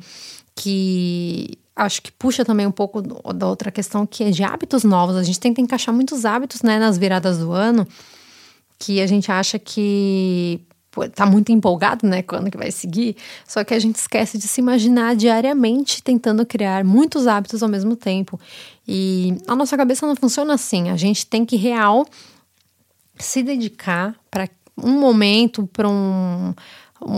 que 0.56 1.56
acho 1.80 2.02
que 2.02 2.12
puxa 2.12 2.44
também 2.44 2.68
um 2.68 2.72
pouco 2.72 3.02
da 3.02 3.48
outra 3.48 3.72
questão 3.72 4.06
que 4.06 4.24
é 4.24 4.32
de 4.32 4.44
hábitos 4.44 4.84
novos. 4.84 5.16
A 5.16 5.24
gente 5.24 5.40
tenta 5.40 5.62
encaixar 5.62 5.94
muitos 5.94 6.26
hábitos, 6.26 6.62
né, 6.62 6.80
nas 6.80 6.98
viradas 6.98 7.38
do 7.40 7.52
ano, 7.52 7.88
que 8.78 9.02
a 9.02 9.08
gente 9.08 9.32
acha 9.32 9.58
que 9.58 10.62
pô, 10.92 11.08
tá 11.08 11.26
muito 11.26 11.52
empolgado, 11.52 12.08
né, 12.08 12.22
quando 12.22 12.50
que 12.50 12.58
vai 12.58 12.72
seguir, 12.72 13.16
só 13.48 13.64
que 13.64 13.74
a 13.74 13.80
gente 13.80 13.96
esquece 13.96 14.38
de 14.38 14.48
se 14.48 14.62
imaginar 14.62 15.16
diariamente 15.16 16.04
tentando 16.04 16.46
criar 16.46 16.84
muitos 16.84 17.28
hábitos 17.28 17.62
ao 17.64 17.70
mesmo 17.70 17.96
tempo. 17.96 18.40
E 18.88 19.38
a 19.48 19.56
nossa 19.56 19.78
cabeça 19.78 20.08
não 20.08 20.16
funciona 20.16 20.54
assim. 20.54 20.90
A 20.90 20.98
gente 20.98 21.26
tem 21.26 21.46
que 21.46 21.56
real 21.56 22.06
se 23.18 23.44
dedicar 23.44 24.16
para 24.32 24.50
um 24.78 25.00
momento, 25.00 25.68
para 25.68 25.88
um 25.88 26.54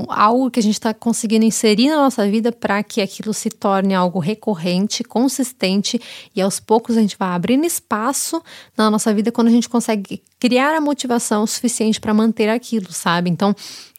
algo 0.10 0.52
que 0.52 0.60
a 0.60 0.64
gente 0.64 0.74
está 0.74 0.94
conseguindo 0.94 1.46
inserir 1.46 1.90
na 1.90 1.98
nossa 1.98 2.30
vida 2.30 2.52
para 2.52 2.84
que 2.84 3.02
aquilo 3.02 3.34
se 3.34 3.50
torne 3.50 3.96
algo 3.96 4.20
recorrente, 4.20 5.04
consistente 5.04 6.00
e 6.36 6.42
aos 6.42 6.60
poucos 6.60 6.98
a 6.98 7.02
gente 7.02 7.18
vai 7.18 7.30
abrindo 7.30 7.66
espaço 7.66 8.42
na 8.78 8.92
nossa 8.92 9.14
vida 9.14 9.32
quando 9.32 9.48
a 9.48 9.52
gente 9.52 9.68
consegue 9.68 10.22
criar 10.40 10.76
a 10.76 10.82
motivação 10.82 11.46
suficiente 11.48 12.00
para 12.00 12.14
manter 12.14 12.50
aquilo, 12.50 12.92
sabe? 12.92 13.30
Então, 13.30 13.56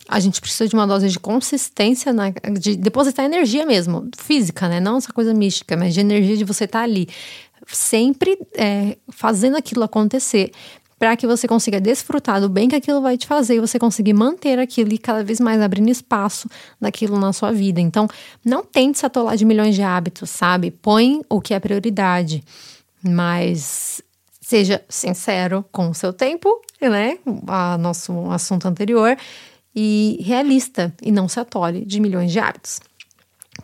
a 0.08 0.20
gente 0.20 0.40
precisa 0.40 0.68
de 0.68 0.74
uma 0.74 0.86
dose 0.86 1.08
de 1.08 1.18
consistência, 1.18 2.12
na, 2.12 2.30
de 2.30 2.76
depositar 2.76 3.24
energia 3.24 3.64
mesmo, 3.64 4.08
física, 4.16 4.68
né? 4.68 4.80
Não 4.80 4.98
essa 4.98 5.12
coisa 5.12 5.32
mística, 5.32 5.76
mas 5.76 5.94
de 5.94 6.00
energia 6.00 6.36
de 6.36 6.44
você 6.44 6.64
estar 6.64 6.80
tá 6.80 6.84
ali, 6.84 7.08
sempre 7.66 8.38
é, 8.56 8.96
fazendo 9.08 9.56
aquilo 9.56 9.82
acontecer 9.82 10.52
para 11.02 11.16
que 11.16 11.26
você 11.26 11.48
consiga 11.48 11.80
desfrutar 11.80 12.40
do 12.40 12.48
bem 12.48 12.68
que 12.68 12.76
aquilo 12.76 13.02
vai 13.02 13.18
te 13.18 13.26
fazer 13.26 13.56
e 13.56 13.60
você 13.60 13.76
conseguir 13.76 14.12
manter 14.12 14.60
aquilo 14.60 14.92
e 14.92 14.98
cada 14.98 15.24
vez 15.24 15.40
mais 15.40 15.60
abrindo 15.60 15.90
espaço 15.90 16.48
daquilo 16.80 17.18
na 17.18 17.32
sua 17.32 17.50
vida. 17.50 17.80
Então, 17.80 18.06
não 18.44 18.62
tente 18.62 19.00
se 19.00 19.06
atolar 19.06 19.36
de 19.36 19.44
milhões 19.44 19.74
de 19.74 19.82
hábitos, 19.82 20.30
sabe? 20.30 20.70
Põe 20.70 21.20
o 21.28 21.40
que 21.40 21.54
é 21.54 21.58
prioridade, 21.58 22.44
mas 23.02 24.00
seja 24.40 24.80
sincero 24.88 25.64
com 25.72 25.90
o 25.90 25.94
seu 25.94 26.12
tempo, 26.12 26.48
né? 26.80 27.18
A 27.48 27.76
nosso 27.76 28.30
assunto 28.30 28.68
anterior 28.68 29.16
e 29.74 30.18
realista 30.20 30.94
e 31.02 31.10
não 31.10 31.26
se 31.26 31.40
atole 31.40 31.84
de 31.84 31.98
milhões 31.98 32.30
de 32.30 32.38
hábitos. 32.38 32.78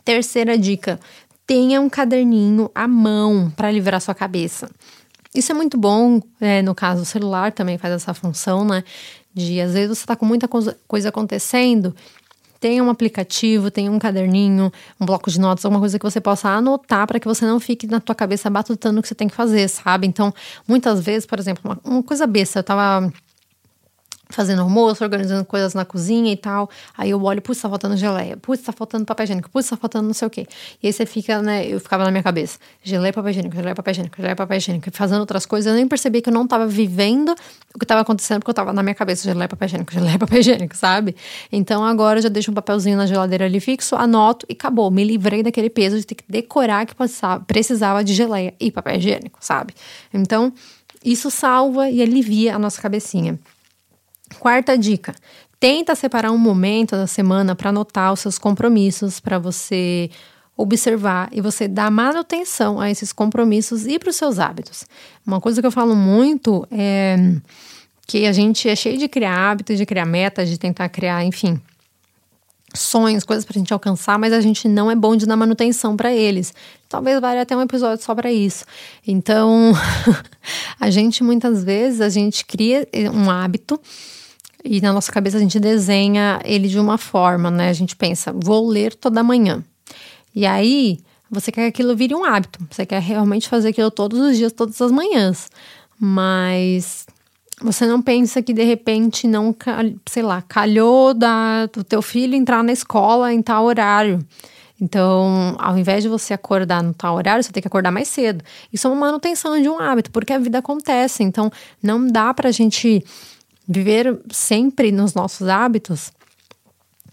Terceira 0.04 0.58
dica: 0.58 0.98
tenha 1.46 1.80
um 1.80 1.88
caderninho 1.88 2.68
à 2.74 2.88
mão 2.88 3.48
para 3.56 3.70
livrar 3.70 4.00
sua 4.00 4.12
cabeça. 4.12 4.68
Isso 5.34 5.52
é 5.52 5.54
muito 5.54 5.76
bom, 5.76 6.20
é, 6.40 6.62
no 6.62 6.74
caso, 6.74 7.02
o 7.02 7.04
celular 7.04 7.52
também 7.52 7.76
faz 7.78 7.94
essa 7.94 8.14
função, 8.14 8.64
né? 8.64 8.82
De 9.34 9.60
às 9.60 9.74
vezes 9.74 9.98
você 9.98 10.04
está 10.04 10.16
com 10.16 10.24
muita 10.24 10.48
coisa 10.48 11.08
acontecendo, 11.08 11.94
tem 12.60 12.80
um 12.82 12.90
aplicativo, 12.90 13.70
tem 13.70 13.88
um 13.88 13.98
caderninho, 13.98 14.72
um 15.00 15.06
bloco 15.06 15.30
de 15.30 15.38
notas, 15.38 15.64
alguma 15.64 15.80
coisa 15.80 15.98
que 15.98 16.04
você 16.04 16.20
possa 16.20 16.48
anotar 16.48 17.06
para 17.06 17.20
que 17.20 17.26
você 17.26 17.44
não 17.44 17.60
fique 17.60 17.86
na 17.86 18.00
tua 18.00 18.14
cabeça 18.14 18.50
batutando 18.50 18.98
o 18.98 19.02
que 19.02 19.08
você 19.08 19.14
tem 19.14 19.28
que 19.28 19.34
fazer, 19.34 19.68
sabe? 19.68 20.06
Então, 20.06 20.34
muitas 20.66 21.00
vezes, 21.00 21.24
por 21.24 21.38
exemplo, 21.38 21.62
uma, 21.64 21.78
uma 21.84 22.02
coisa 22.02 22.26
besta, 22.26 22.58
eu 22.58 22.64
tava 22.64 23.12
fazendo 24.28 24.62
almoço, 24.62 25.02
organizando 25.02 25.44
coisas 25.44 25.74
na 25.74 25.84
cozinha 25.84 26.32
e 26.32 26.36
tal. 26.36 26.68
Aí 26.96 27.10
eu 27.10 27.22
olho, 27.22 27.40
putz, 27.40 27.60
tá 27.60 27.68
faltando 27.68 27.96
geleia, 27.96 28.36
putz, 28.36 28.62
tá 28.62 28.72
faltando 28.72 29.04
papel 29.04 29.24
higiênico, 29.24 29.50
putz, 29.50 29.68
tá 29.68 29.76
faltando 29.76 30.06
não 30.06 30.14
sei 30.14 30.26
o 30.28 30.30
quê. 30.30 30.46
E 30.82 30.86
aí 30.86 30.92
você 30.92 31.06
fica, 31.06 31.40
né, 31.40 31.66
eu 31.66 31.80
ficava 31.80 32.04
na 32.04 32.10
minha 32.10 32.22
cabeça, 32.22 32.58
geleia, 32.82 33.12
papel 33.12 33.30
higiênico, 33.30 33.56
geleia, 33.56 33.74
papel 33.74 33.92
higiênico, 33.92 34.16
geleia, 34.16 34.36
papel 34.36 34.56
higiênico, 34.56 34.90
fazendo 34.92 35.20
outras 35.20 35.46
coisas. 35.46 35.70
Eu 35.70 35.76
nem 35.76 35.88
percebi 35.88 36.20
que 36.20 36.28
eu 36.28 36.32
não 36.32 36.46
tava 36.46 36.66
vivendo 36.66 37.34
o 37.74 37.78
que 37.78 37.86
tava 37.86 38.02
acontecendo, 38.02 38.40
porque 38.40 38.50
eu 38.50 38.54
tava 38.54 38.72
na 38.72 38.82
minha 38.82 38.94
cabeça, 38.94 39.24
geleia, 39.24 39.48
papel 39.48 39.66
higiênico, 39.66 39.92
geleia, 39.92 40.18
papel 40.18 40.40
higiênico, 40.40 40.76
sabe? 40.76 41.16
Então 41.50 41.84
agora 41.84 42.18
eu 42.18 42.22
já 42.22 42.28
deixo 42.28 42.50
um 42.50 42.54
papelzinho 42.54 42.96
na 42.96 43.06
geladeira 43.06 43.46
ali 43.46 43.60
fixo, 43.60 43.96
anoto 43.96 44.46
e 44.48 44.52
acabou. 44.52 44.90
Me 44.90 45.04
livrei 45.04 45.42
daquele 45.42 45.70
peso 45.70 45.96
de 45.96 46.04
ter 46.04 46.14
que 46.14 46.24
decorar 46.28 46.86
que 46.86 46.94
precisava 47.46 48.04
de 48.04 48.12
geleia 48.14 48.54
e 48.60 48.70
papel 48.70 48.96
higiênico, 48.96 49.38
sabe? 49.40 49.74
Então, 50.12 50.52
isso 51.04 51.30
salva 51.30 51.88
e 51.88 52.02
alivia 52.02 52.56
a 52.56 52.58
nossa 52.58 52.80
cabecinha. 52.80 53.38
Quarta 54.38 54.76
dica: 54.76 55.14
tenta 55.58 55.94
separar 55.94 56.30
um 56.30 56.38
momento 56.38 56.92
da 56.92 57.06
semana 57.06 57.54
para 57.54 57.70
anotar 57.70 58.12
os 58.12 58.20
seus 58.20 58.38
compromissos, 58.38 59.20
para 59.20 59.38
você 59.38 60.10
observar 60.56 61.28
e 61.32 61.40
você 61.40 61.68
dar 61.68 61.90
manutenção 61.90 62.80
a 62.80 62.90
esses 62.90 63.12
compromissos 63.12 63.86
e 63.86 63.98
para 63.98 64.10
os 64.10 64.16
seus 64.16 64.40
hábitos. 64.40 64.84
Uma 65.24 65.40
coisa 65.40 65.60
que 65.60 65.66
eu 65.66 65.70
falo 65.70 65.94
muito 65.94 66.66
é 66.70 67.16
que 68.06 68.26
a 68.26 68.32
gente 68.32 68.68
é 68.68 68.74
cheio 68.74 68.98
de 68.98 69.06
criar 69.06 69.50
hábitos, 69.50 69.76
de 69.76 69.84
criar 69.84 70.06
metas, 70.06 70.48
de 70.48 70.58
tentar 70.58 70.88
criar, 70.88 71.22
enfim, 71.24 71.60
sonhos, 72.74 73.22
coisas 73.22 73.44
para 73.44 73.56
a 73.56 73.58
gente 73.58 73.72
alcançar, 73.72 74.18
mas 74.18 74.32
a 74.32 74.40
gente 74.40 74.66
não 74.66 74.90
é 74.90 74.96
bom 74.96 75.14
de 75.14 75.26
dar 75.26 75.36
manutenção 75.36 75.96
para 75.96 76.12
eles. 76.12 76.52
Talvez 76.88 77.20
valha 77.20 77.42
até 77.42 77.56
um 77.56 77.60
episódio 77.60 78.02
só 78.02 78.14
para 78.14 78.32
isso. 78.32 78.64
Então, 79.06 79.72
a 80.80 80.90
gente 80.90 81.22
muitas 81.22 81.62
vezes 81.62 82.00
a 82.00 82.08
gente 82.08 82.44
cria 82.44 82.88
um 83.12 83.30
hábito 83.30 83.80
e 84.64 84.80
na 84.80 84.92
nossa 84.92 85.12
cabeça 85.12 85.36
a 85.36 85.40
gente 85.40 85.58
desenha 85.60 86.40
ele 86.44 86.68
de 86.68 86.78
uma 86.78 86.98
forma, 86.98 87.50
né? 87.50 87.68
A 87.68 87.72
gente 87.72 87.94
pensa, 87.94 88.32
vou 88.32 88.68
ler 88.68 88.94
toda 88.94 89.22
manhã. 89.22 89.62
E 90.34 90.46
aí, 90.46 90.98
você 91.30 91.52
quer 91.52 91.62
que 91.62 91.68
aquilo 91.68 91.96
vire 91.96 92.14
um 92.14 92.24
hábito. 92.24 92.58
Você 92.70 92.86
quer 92.86 93.00
realmente 93.00 93.48
fazer 93.48 93.68
aquilo 93.68 93.90
todos 93.90 94.18
os 94.18 94.36
dias, 94.36 94.52
todas 94.52 94.80
as 94.80 94.90
manhãs. 94.90 95.48
Mas 95.98 97.06
você 97.60 97.86
não 97.86 98.00
pensa 98.00 98.42
que 98.42 98.52
de 98.52 98.62
repente 98.62 99.26
não, 99.26 99.54
sei 100.08 100.22
lá, 100.22 100.42
calhou 100.42 101.12
da, 101.12 101.66
do 101.66 101.82
teu 101.84 102.00
filho 102.00 102.34
entrar 102.34 102.62
na 102.62 102.72
escola 102.72 103.32
em 103.32 103.42
tal 103.42 103.64
horário. 103.64 104.24
Então, 104.80 105.56
ao 105.58 105.76
invés 105.76 106.04
de 106.04 106.08
você 106.08 106.32
acordar 106.32 106.82
no 106.84 106.94
tal 106.94 107.16
horário, 107.16 107.42
você 107.42 107.50
tem 107.50 107.60
que 107.60 107.66
acordar 107.66 107.90
mais 107.90 108.06
cedo. 108.06 108.44
Isso 108.72 108.86
é 108.86 108.90
uma 108.90 109.06
manutenção 109.06 109.60
de 109.60 109.68
um 109.68 109.80
hábito, 109.80 110.10
porque 110.12 110.32
a 110.32 110.38
vida 110.38 110.58
acontece. 110.58 111.24
Então, 111.24 111.50
não 111.82 112.06
dá 112.06 112.32
pra 112.32 112.52
gente 112.52 113.04
viver 113.68 114.18
sempre 114.30 114.90
nos 114.90 115.14
nossos 115.14 115.46
hábitos 115.46 116.10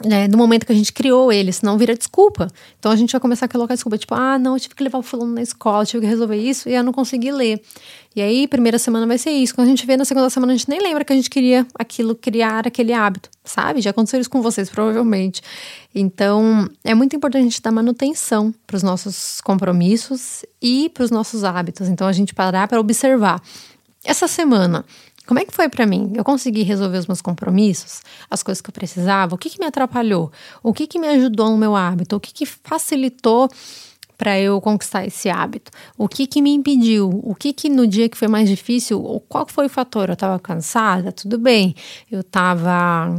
né, 0.04 0.28
no 0.28 0.38
momento 0.38 0.66
que 0.66 0.72
a 0.72 0.76
gente 0.76 0.92
criou 0.92 1.32
ele, 1.32 1.54
senão 1.54 1.78
vira 1.78 1.96
desculpa. 1.96 2.48
Então 2.78 2.92
a 2.92 2.96
gente 2.96 3.12
vai 3.12 3.22
começar 3.22 3.46
a 3.46 3.50
colocar 3.50 3.76
desculpa, 3.76 3.98
tipo, 3.98 4.14
ah, 4.14 4.38
não, 4.38 4.56
eu 4.56 4.60
tive 4.60 4.76
que 4.76 4.84
levar 4.84 4.98
o 4.98 5.02
fulano 5.02 5.34
na 5.34 5.42
escola, 5.42 5.86
tive 5.86 6.02
que 6.02 6.08
resolver 6.08 6.36
isso 6.36 6.68
e 6.68 6.76
eu 6.76 6.84
não 6.84 6.92
consegui 6.92 7.32
ler. 7.32 7.62
E 8.16 8.22
aí, 8.22 8.48
primeira 8.48 8.80
semana 8.80 9.06
vai 9.06 9.18
ser 9.18 9.32
isso. 9.32 9.54
Quando 9.54 9.68
a 9.68 9.70
gente 9.70 9.86
vê 9.86 9.98
na 9.98 10.06
segunda 10.06 10.30
semana, 10.30 10.54
a 10.54 10.56
gente 10.56 10.70
nem 10.70 10.82
lembra 10.82 11.04
que 11.04 11.12
a 11.12 11.16
gente 11.16 11.30
queria 11.30 11.68
aquilo, 11.78 12.16
criar 12.16 12.66
aquele 12.66 12.94
hábito, 12.94 13.30
sabe? 13.44 13.82
Já 13.82 13.90
aconteceu 13.90 14.20
isso 14.22 14.30
com 14.30 14.42
vocês, 14.42 14.70
provavelmente. 14.70 15.42
Então, 15.94 16.70
é 16.84 16.96
muito 16.96 17.14
importante 17.14 17.42
a 17.42 17.44
gente 17.44 17.62
dar 17.62 17.72
manutenção 17.72 18.54
para 18.66 18.78
os 18.78 18.84
nossos 18.84 19.42
compromissos 19.42 20.46
e 20.62 20.90
para 20.94 21.04
os 21.04 21.12
nossos 21.12 21.44
hábitos. 21.44 21.90
Então, 21.90 22.08
a 22.08 22.14
gente 22.14 22.34
parar 22.34 22.70
para 22.70 22.80
observar. 22.80 23.42
Essa 24.06 24.30
semana, 24.30 24.86
como 25.26 25.40
é 25.40 25.46
que 25.46 25.54
foi 25.54 25.70
para 25.70 25.86
mim? 25.86 26.12
Eu 26.16 26.24
consegui 26.24 26.64
resolver 26.64 26.98
os 26.98 27.08
meus 27.08 27.22
compromissos, 27.22 28.02
as 28.30 28.44
coisas 28.44 28.62
que 28.62 28.70
eu 28.70 28.74
precisava? 28.74 29.36
O 29.36 29.38
que, 29.38 29.50
que 29.50 29.60
me 29.60 29.66
atrapalhou? 29.66 30.32
O 30.62 30.74
que, 30.74 30.88
que 30.88 31.00
me 31.00 31.08
ajudou 31.08 31.50
no 31.50 31.58
meu 31.58 31.76
hábito? 31.76 32.16
O 32.16 32.20
que, 32.20 32.34
que 32.34 32.46
facilitou 32.46 33.50
para 34.18 34.40
eu 34.40 34.62
conquistar 34.62 35.06
esse 35.06 35.30
hábito? 35.30 35.72
O 35.98 36.08
que 36.08 36.28
que 36.28 36.42
me 36.42 36.52
impediu? 36.52 37.10
O 37.24 37.36
que 37.36 37.52
que 37.54 37.70
no 37.70 37.88
dia 37.88 38.08
que 38.08 38.18
foi 38.18 38.28
mais 38.28 38.48
difícil, 38.48 39.22
qual 39.28 39.46
foi 39.48 39.66
o 39.66 39.70
fator? 39.70 40.10
Eu 40.10 40.14
estava 40.14 40.40
cansada? 40.40 41.12
Tudo 41.12 41.38
bem. 41.38 41.76
Eu 42.12 42.22
estava 42.22 43.18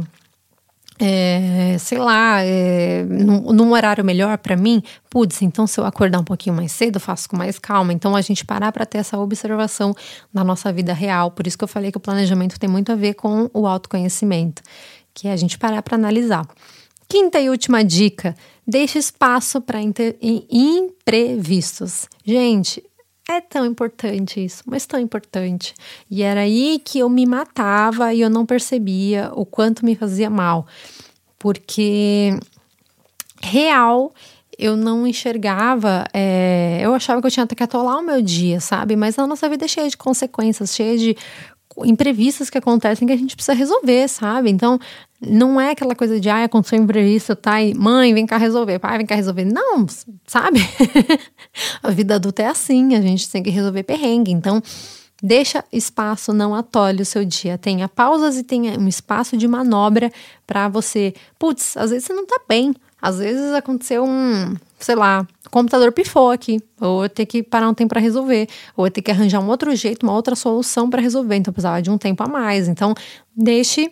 é, 0.99 1.77
sei 1.79 1.97
lá, 1.97 2.41
é, 2.41 3.03
num, 3.03 3.53
num, 3.53 3.71
horário 3.71 4.03
melhor 4.03 4.37
para 4.37 4.55
mim, 4.55 4.81
putz, 5.09 5.41
então 5.41 5.67
se 5.67 5.79
eu 5.79 5.85
acordar 5.85 6.19
um 6.19 6.23
pouquinho 6.23 6.55
mais 6.55 6.71
cedo, 6.71 6.95
eu 6.95 6.99
faço 6.99 7.29
com 7.29 7.37
mais 7.37 7.59
calma. 7.59 7.93
Então 7.93 8.15
a 8.15 8.21
gente 8.21 8.45
parar 8.45 8.71
para 8.71 8.85
ter 8.85 8.97
essa 8.97 9.17
observação 9.17 9.93
na 10.33 10.43
nossa 10.43 10.71
vida 10.71 10.93
real. 10.93 11.31
Por 11.31 11.45
isso 11.45 11.57
que 11.57 11.63
eu 11.63 11.67
falei 11.67 11.91
que 11.91 11.97
o 11.97 12.01
planejamento 12.01 12.59
tem 12.59 12.69
muito 12.69 12.91
a 12.91 12.95
ver 12.95 13.13
com 13.13 13.49
o 13.53 13.67
autoconhecimento, 13.67 14.61
que 15.13 15.27
é 15.27 15.31
a 15.31 15.37
gente 15.37 15.57
parar 15.57 15.81
para 15.81 15.95
analisar. 15.95 16.45
Quinta 17.07 17.39
e 17.39 17.49
última 17.49 17.83
dica: 17.83 18.35
deixe 18.65 18.99
espaço 18.99 19.61
para 19.61 19.79
imprevistos. 19.81 22.07
Gente, 22.25 22.83
é 23.29 23.41
tão 23.41 23.65
importante 23.65 24.43
isso, 24.43 24.63
mas 24.65 24.85
tão 24.85 24.99
importante. 24.99 25.73
E 26.09 26.23
era 26.23 26.41
aí 26.41 26.81
que 26.83 26.99
eu 26.99 27.09
me 27.09 27.25
matava 27.25 28.13
e 28.13 28.21
eu 28.21 28.29
não 28.29 28.45
percebia 28.45 29.31
o 29.33 29.45
quanto 29.45 29.85
me 29.85 29.95
fazia 29.95 30.29
mal. 30.29 30.65
Porque 31.37 32.39
real 33.41 34.13
eu 34.57 34.75
não 34.75 35.05
enxergava, 35.05 36.05
é, 36.13 36.79
eu 36.81 36.93
achava 36.93 37.21
que 37.21 37.27
eu 37.27 37.31
tinha 37.31 37.45
que 37.45 37.63
atolar 37.63 37.99
o 37.99 38.01
meu 38.01 38.21
dia, 38.21 38.59
sabe? 38.59 38.95
Mas 38.95 39.19
a 39.19 39.27
nossa 39.27 39.47
vida 39.47 39.65
é 39.65 39.67
cheia 39.67 39.87
de 39.87 39.97
consequências, 39.97 40.73
cheia 40.73 40.97
de 40.97 41.15
imprevistos 41.85 42.49
que 42.49 42.57
acontecem 42.57 43.07
que 43.07 43.13
a 43.13 43.17
gente 43.17 43.35
precisa 43.35 43.53
resolver, 43.53 44.07
sabe? 44.07 44.49
Então, 44.49 44.79
não 45.19 45.59
é 45.59 45.71
aquela 45.71 45.95
coisa 45.95 46.19
de, 46.19 46.29
ah, 46.29 46.43
aconteceu 46.43 46.79
imprevisto, 46.79 47.35
tá? 47.35 47.61
E 47.61 47.73
mãe, 47.73 48.13
vem 48.13 48.25
cá 48.25 48.37
resolver, 48.37 48.77
pai, 48.79 48.97
vem 48.97 49.05
cá 49.05 49.15
resolver. 49.15 49.45
Não, 49.45 49.85
sabe? 50.25 50.59
a 51.81 51.89
vida 51.89 52.15
adulta 52.15 52.43
é 52.43 52.47
assim, 52.47 52.95
a 52.95 53.01
gente 53.01 53.29
tem 53.29 53.41
que 53.41 53.49
resolver 53.49 53.83
perrengue. 53.83 54.31
Então, 54.31 54.61
deixa 55.21 55.63
espaço, 55.71 56.31
não 56.33 56.53
atole 56.53 57.01
o 57.01 57.05
seu 57.05 57.25
dia. 57.25 57.57
Tenha 57.57 57.89
pausas 57.89 58.37
e 58.37 58.43
tenha 58.43 58.77
um 58.79 58.87
espaço 58.87 59.35
de 59.35 59.47
manobra 59.47 60.11
para 60.45 60.67
você. 60.67 61.13
Putz, 61.39 61.75
às 61.75 61.89
vezes 61.89 62.05
você 62.05 62.13
não 62.13 62.25
tá 62.25 62.39
bem. 62.47 62.73
Às 63.01 63.19
vezes 63.19 63.53
aconteceu 63.53 64.03
um, 64.03 64.55
sei 64.79 64.95
lá, 64.95 65.25
o 65.45 65.49
computador 65.51 65.91
pifou 65.91 66.31
aqui, 66.31 66.59
ou 66.81 67.03
eu 67.03 67.09
ter 67.09 67.27
que 67.27 67.43
parar 67.43 67.69
um 67.69 67.73
tempo 67.73 67.89
para 67.89 68.01
resolver, 68.01 68.47
ou 68.75 68.87
eu 68.87 68.91
ter 68.91 69.03
que 69.03 69.11
arranjar 69.11 69.39
um 69.39 69.47
outro 69.47 69.75
jeito, 69.75 70.03
uma 70.03 70.13
outra 70.13 70.35
solução 70.35 70.89
para 70.89 70.99
resolver, 70.99 71.35
então 71.35 71.53
precisava 71.53 71.79
de 71.79 71.91
um 71.91 71.97
tempo 71.97 72.23
a 72.23 72.27
mais. 72.27 72.67
Então, 72.67 72.95
deixe 73.35 73.91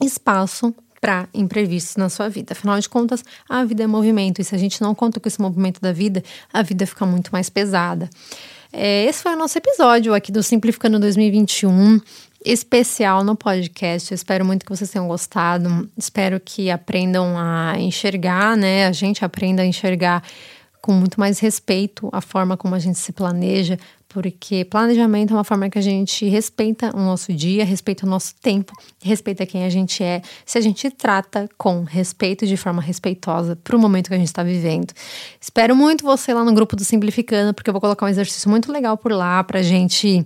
espaço 0.00 0.74
para 1.00 1.28
imprevistos 1.32 1.96
na 1.96 2.08
sua 2.08 2.28
vida. 2.28 2.52
Afinal 2.52 2.78
de 2.80 2.88
contas, 2.88 3.24
a 3.48 3.64
vida 3.64 3.84
é 3.84 3.86
movimento, 3.86 4.40
e 4.40 4.44
se 4.44 4.54
a 4.54 4.58
gente 4.58 4.80
não 4.80 4.94
conta 4.94 5.20
com 5.20 5.28
esse 5.28 5.40
movimento 5.40 5.80
da 5.80 5.92
vida, 5.92 6.22
a 6.52 6.62
vida 6.62 6.86
fica 6.86 7.06
muito 7.06 7.30
mais 7.30 7.48
pesada. 7.48 8.08
É, 8.72 9.04
esse 9.04 9.22
foi 9.22 9.34
o 9.34 9.38
nosso 9.38 9.56
episódio 9.56 10.12
aqui 10.14 10.32
do 10.32 10.42
Simplificando 10.42 10.98
2021 10.98 12.00
especial 12.44 13.24
no 13.24 13.34
podcast. 13.34 14.12
Eu 14.12 14.14
espero 14.14 14.44
muito 14.44 14.64
que 14.64 14.70
vocês 14.70 14.88
tenham 14.90 15.08
gostado. 15.08 15.90
Espero 15.96 16.38
que 16.38 16.70
aprendam 16.70 17.36
a 17.36 17.74
enxergar, 17.78 18.56
né? 18.56 18.86
A 18.86 18.92
gente 18.92 19.24
aprenda 19.24 19.62
a 19.62 19.66
enxergar 19.66 20.22
com 20.80 20.92
muito 20.92 21.18
mais 21.18 21.40
respeito 21.40 22.08
a 22.12 22.20
forma 22.20 22.56
como 22.56 22.76
a 22.76 22.78
gente 22.78 22.98
se 22.98 23.12
planeja, 23.12 23.76
porque 24.16 24.64
planejamento 24.64 25.34
é 25.34 25.36
uma 25.36 25.44
forma 25.44 25.68
que 25.68 25.78
a 25.78 25.82
gente 25.82 26.26
respeita 26.26 26.90
o 26.96 27.00
nosso 27.00 27.34
dia, 27.34 27.66
respeita 27.66 28.06
o 28.06 28.08
nosso 28.08 28.34
tempo, 28.40 28.72
respeita 29.02 29.44
quem 29.44 29.66
a 29.66 29.68
gente 29.68 30.02
é, 30.02 30.22
se 30.46 30.56
a 30.56 30.60
gente 30.62 30.90
trata 30.90 31.46
com 31.58 31.82
respeito 31.82 32.46
de 32.46 32.56
forma 32.56 32.80
respeitosa 32.80 33.56
para 33.56 33.76
o 33.76 33.78
momento 33.78 34.08
que 34.08 34.14
a 34.14 34.16
gente 34.16 34.28
está 34.28 34.42
vivendo. 34.42 34.94
Espero 35.38 35.76
muito 35.76 36.02
você 36.02 36.32
lá 36.32 36.42
no 36.42 36.54
grupo 36.54 36.74
do 36.74 36.82
Simplificando, 36.82 37.52
porque 37.52 37.68
eu 37.68 37.74
vou 37.74 37.80
colocar 37.82 38.06
um 38.06 38.08
exercício 38.08 38.48
muito 38.48 38.72
legal 38.72 38.96
por 38.96 39.12
lá 39.12 39.44
para 39.44 39.60
gente 39.60 40.24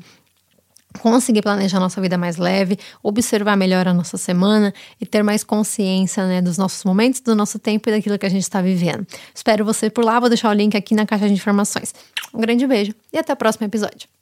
conseguir 0.99 1.43
planejar 1.43 1.79
nossa 1.79 2.01
vida 2.01 2.19
mais 2.19 2.37
leve, 2.37 2.79
observar 3.03 3.57
melhor 3.57 3.87
a 3.87 3.95
nossa 3.95 4.17
semana 4.17 4.73
e 5.01 5.07
ter 5.07 5.23
mais 5.23 5.45
consciência 5.45 6.27
né, 6.27 6.43
dos 6.43 6.59
nossos 6.59 6.85
momentos, 6.85 7.21
do 7.21 7.35
nosso 7.35 7.59
tempo 7.59 7.89
e 7.89 7.93
daquilo 7.93 8.19
que 8.19 8.27
a 8.27 8.31
gente 8.31 8.43
está 8.43 8.61
vivendo. 8.61 9.07
Espero 9.35 9.65
você 9.65 9.89
por 9.89 10.05
lá, 10.05 10.19
vou 10.19 10.29
deixar 10.29 10.51
o 10.51 10.53
link 10.53 10.77
aqui 10.77 10.95
na 10.95 11.07
caixa 11.07 11.27
de 11.27 11.35
informações. 11.35 11.95
Um 12.35 12.41
grande 12.41 12.67
beijo 12.67 12.95
e 13.13 13.19
até 13.19 13.33
o 13.33 13.37
próximo 13.37 13.67
episódio. 13.67 14.20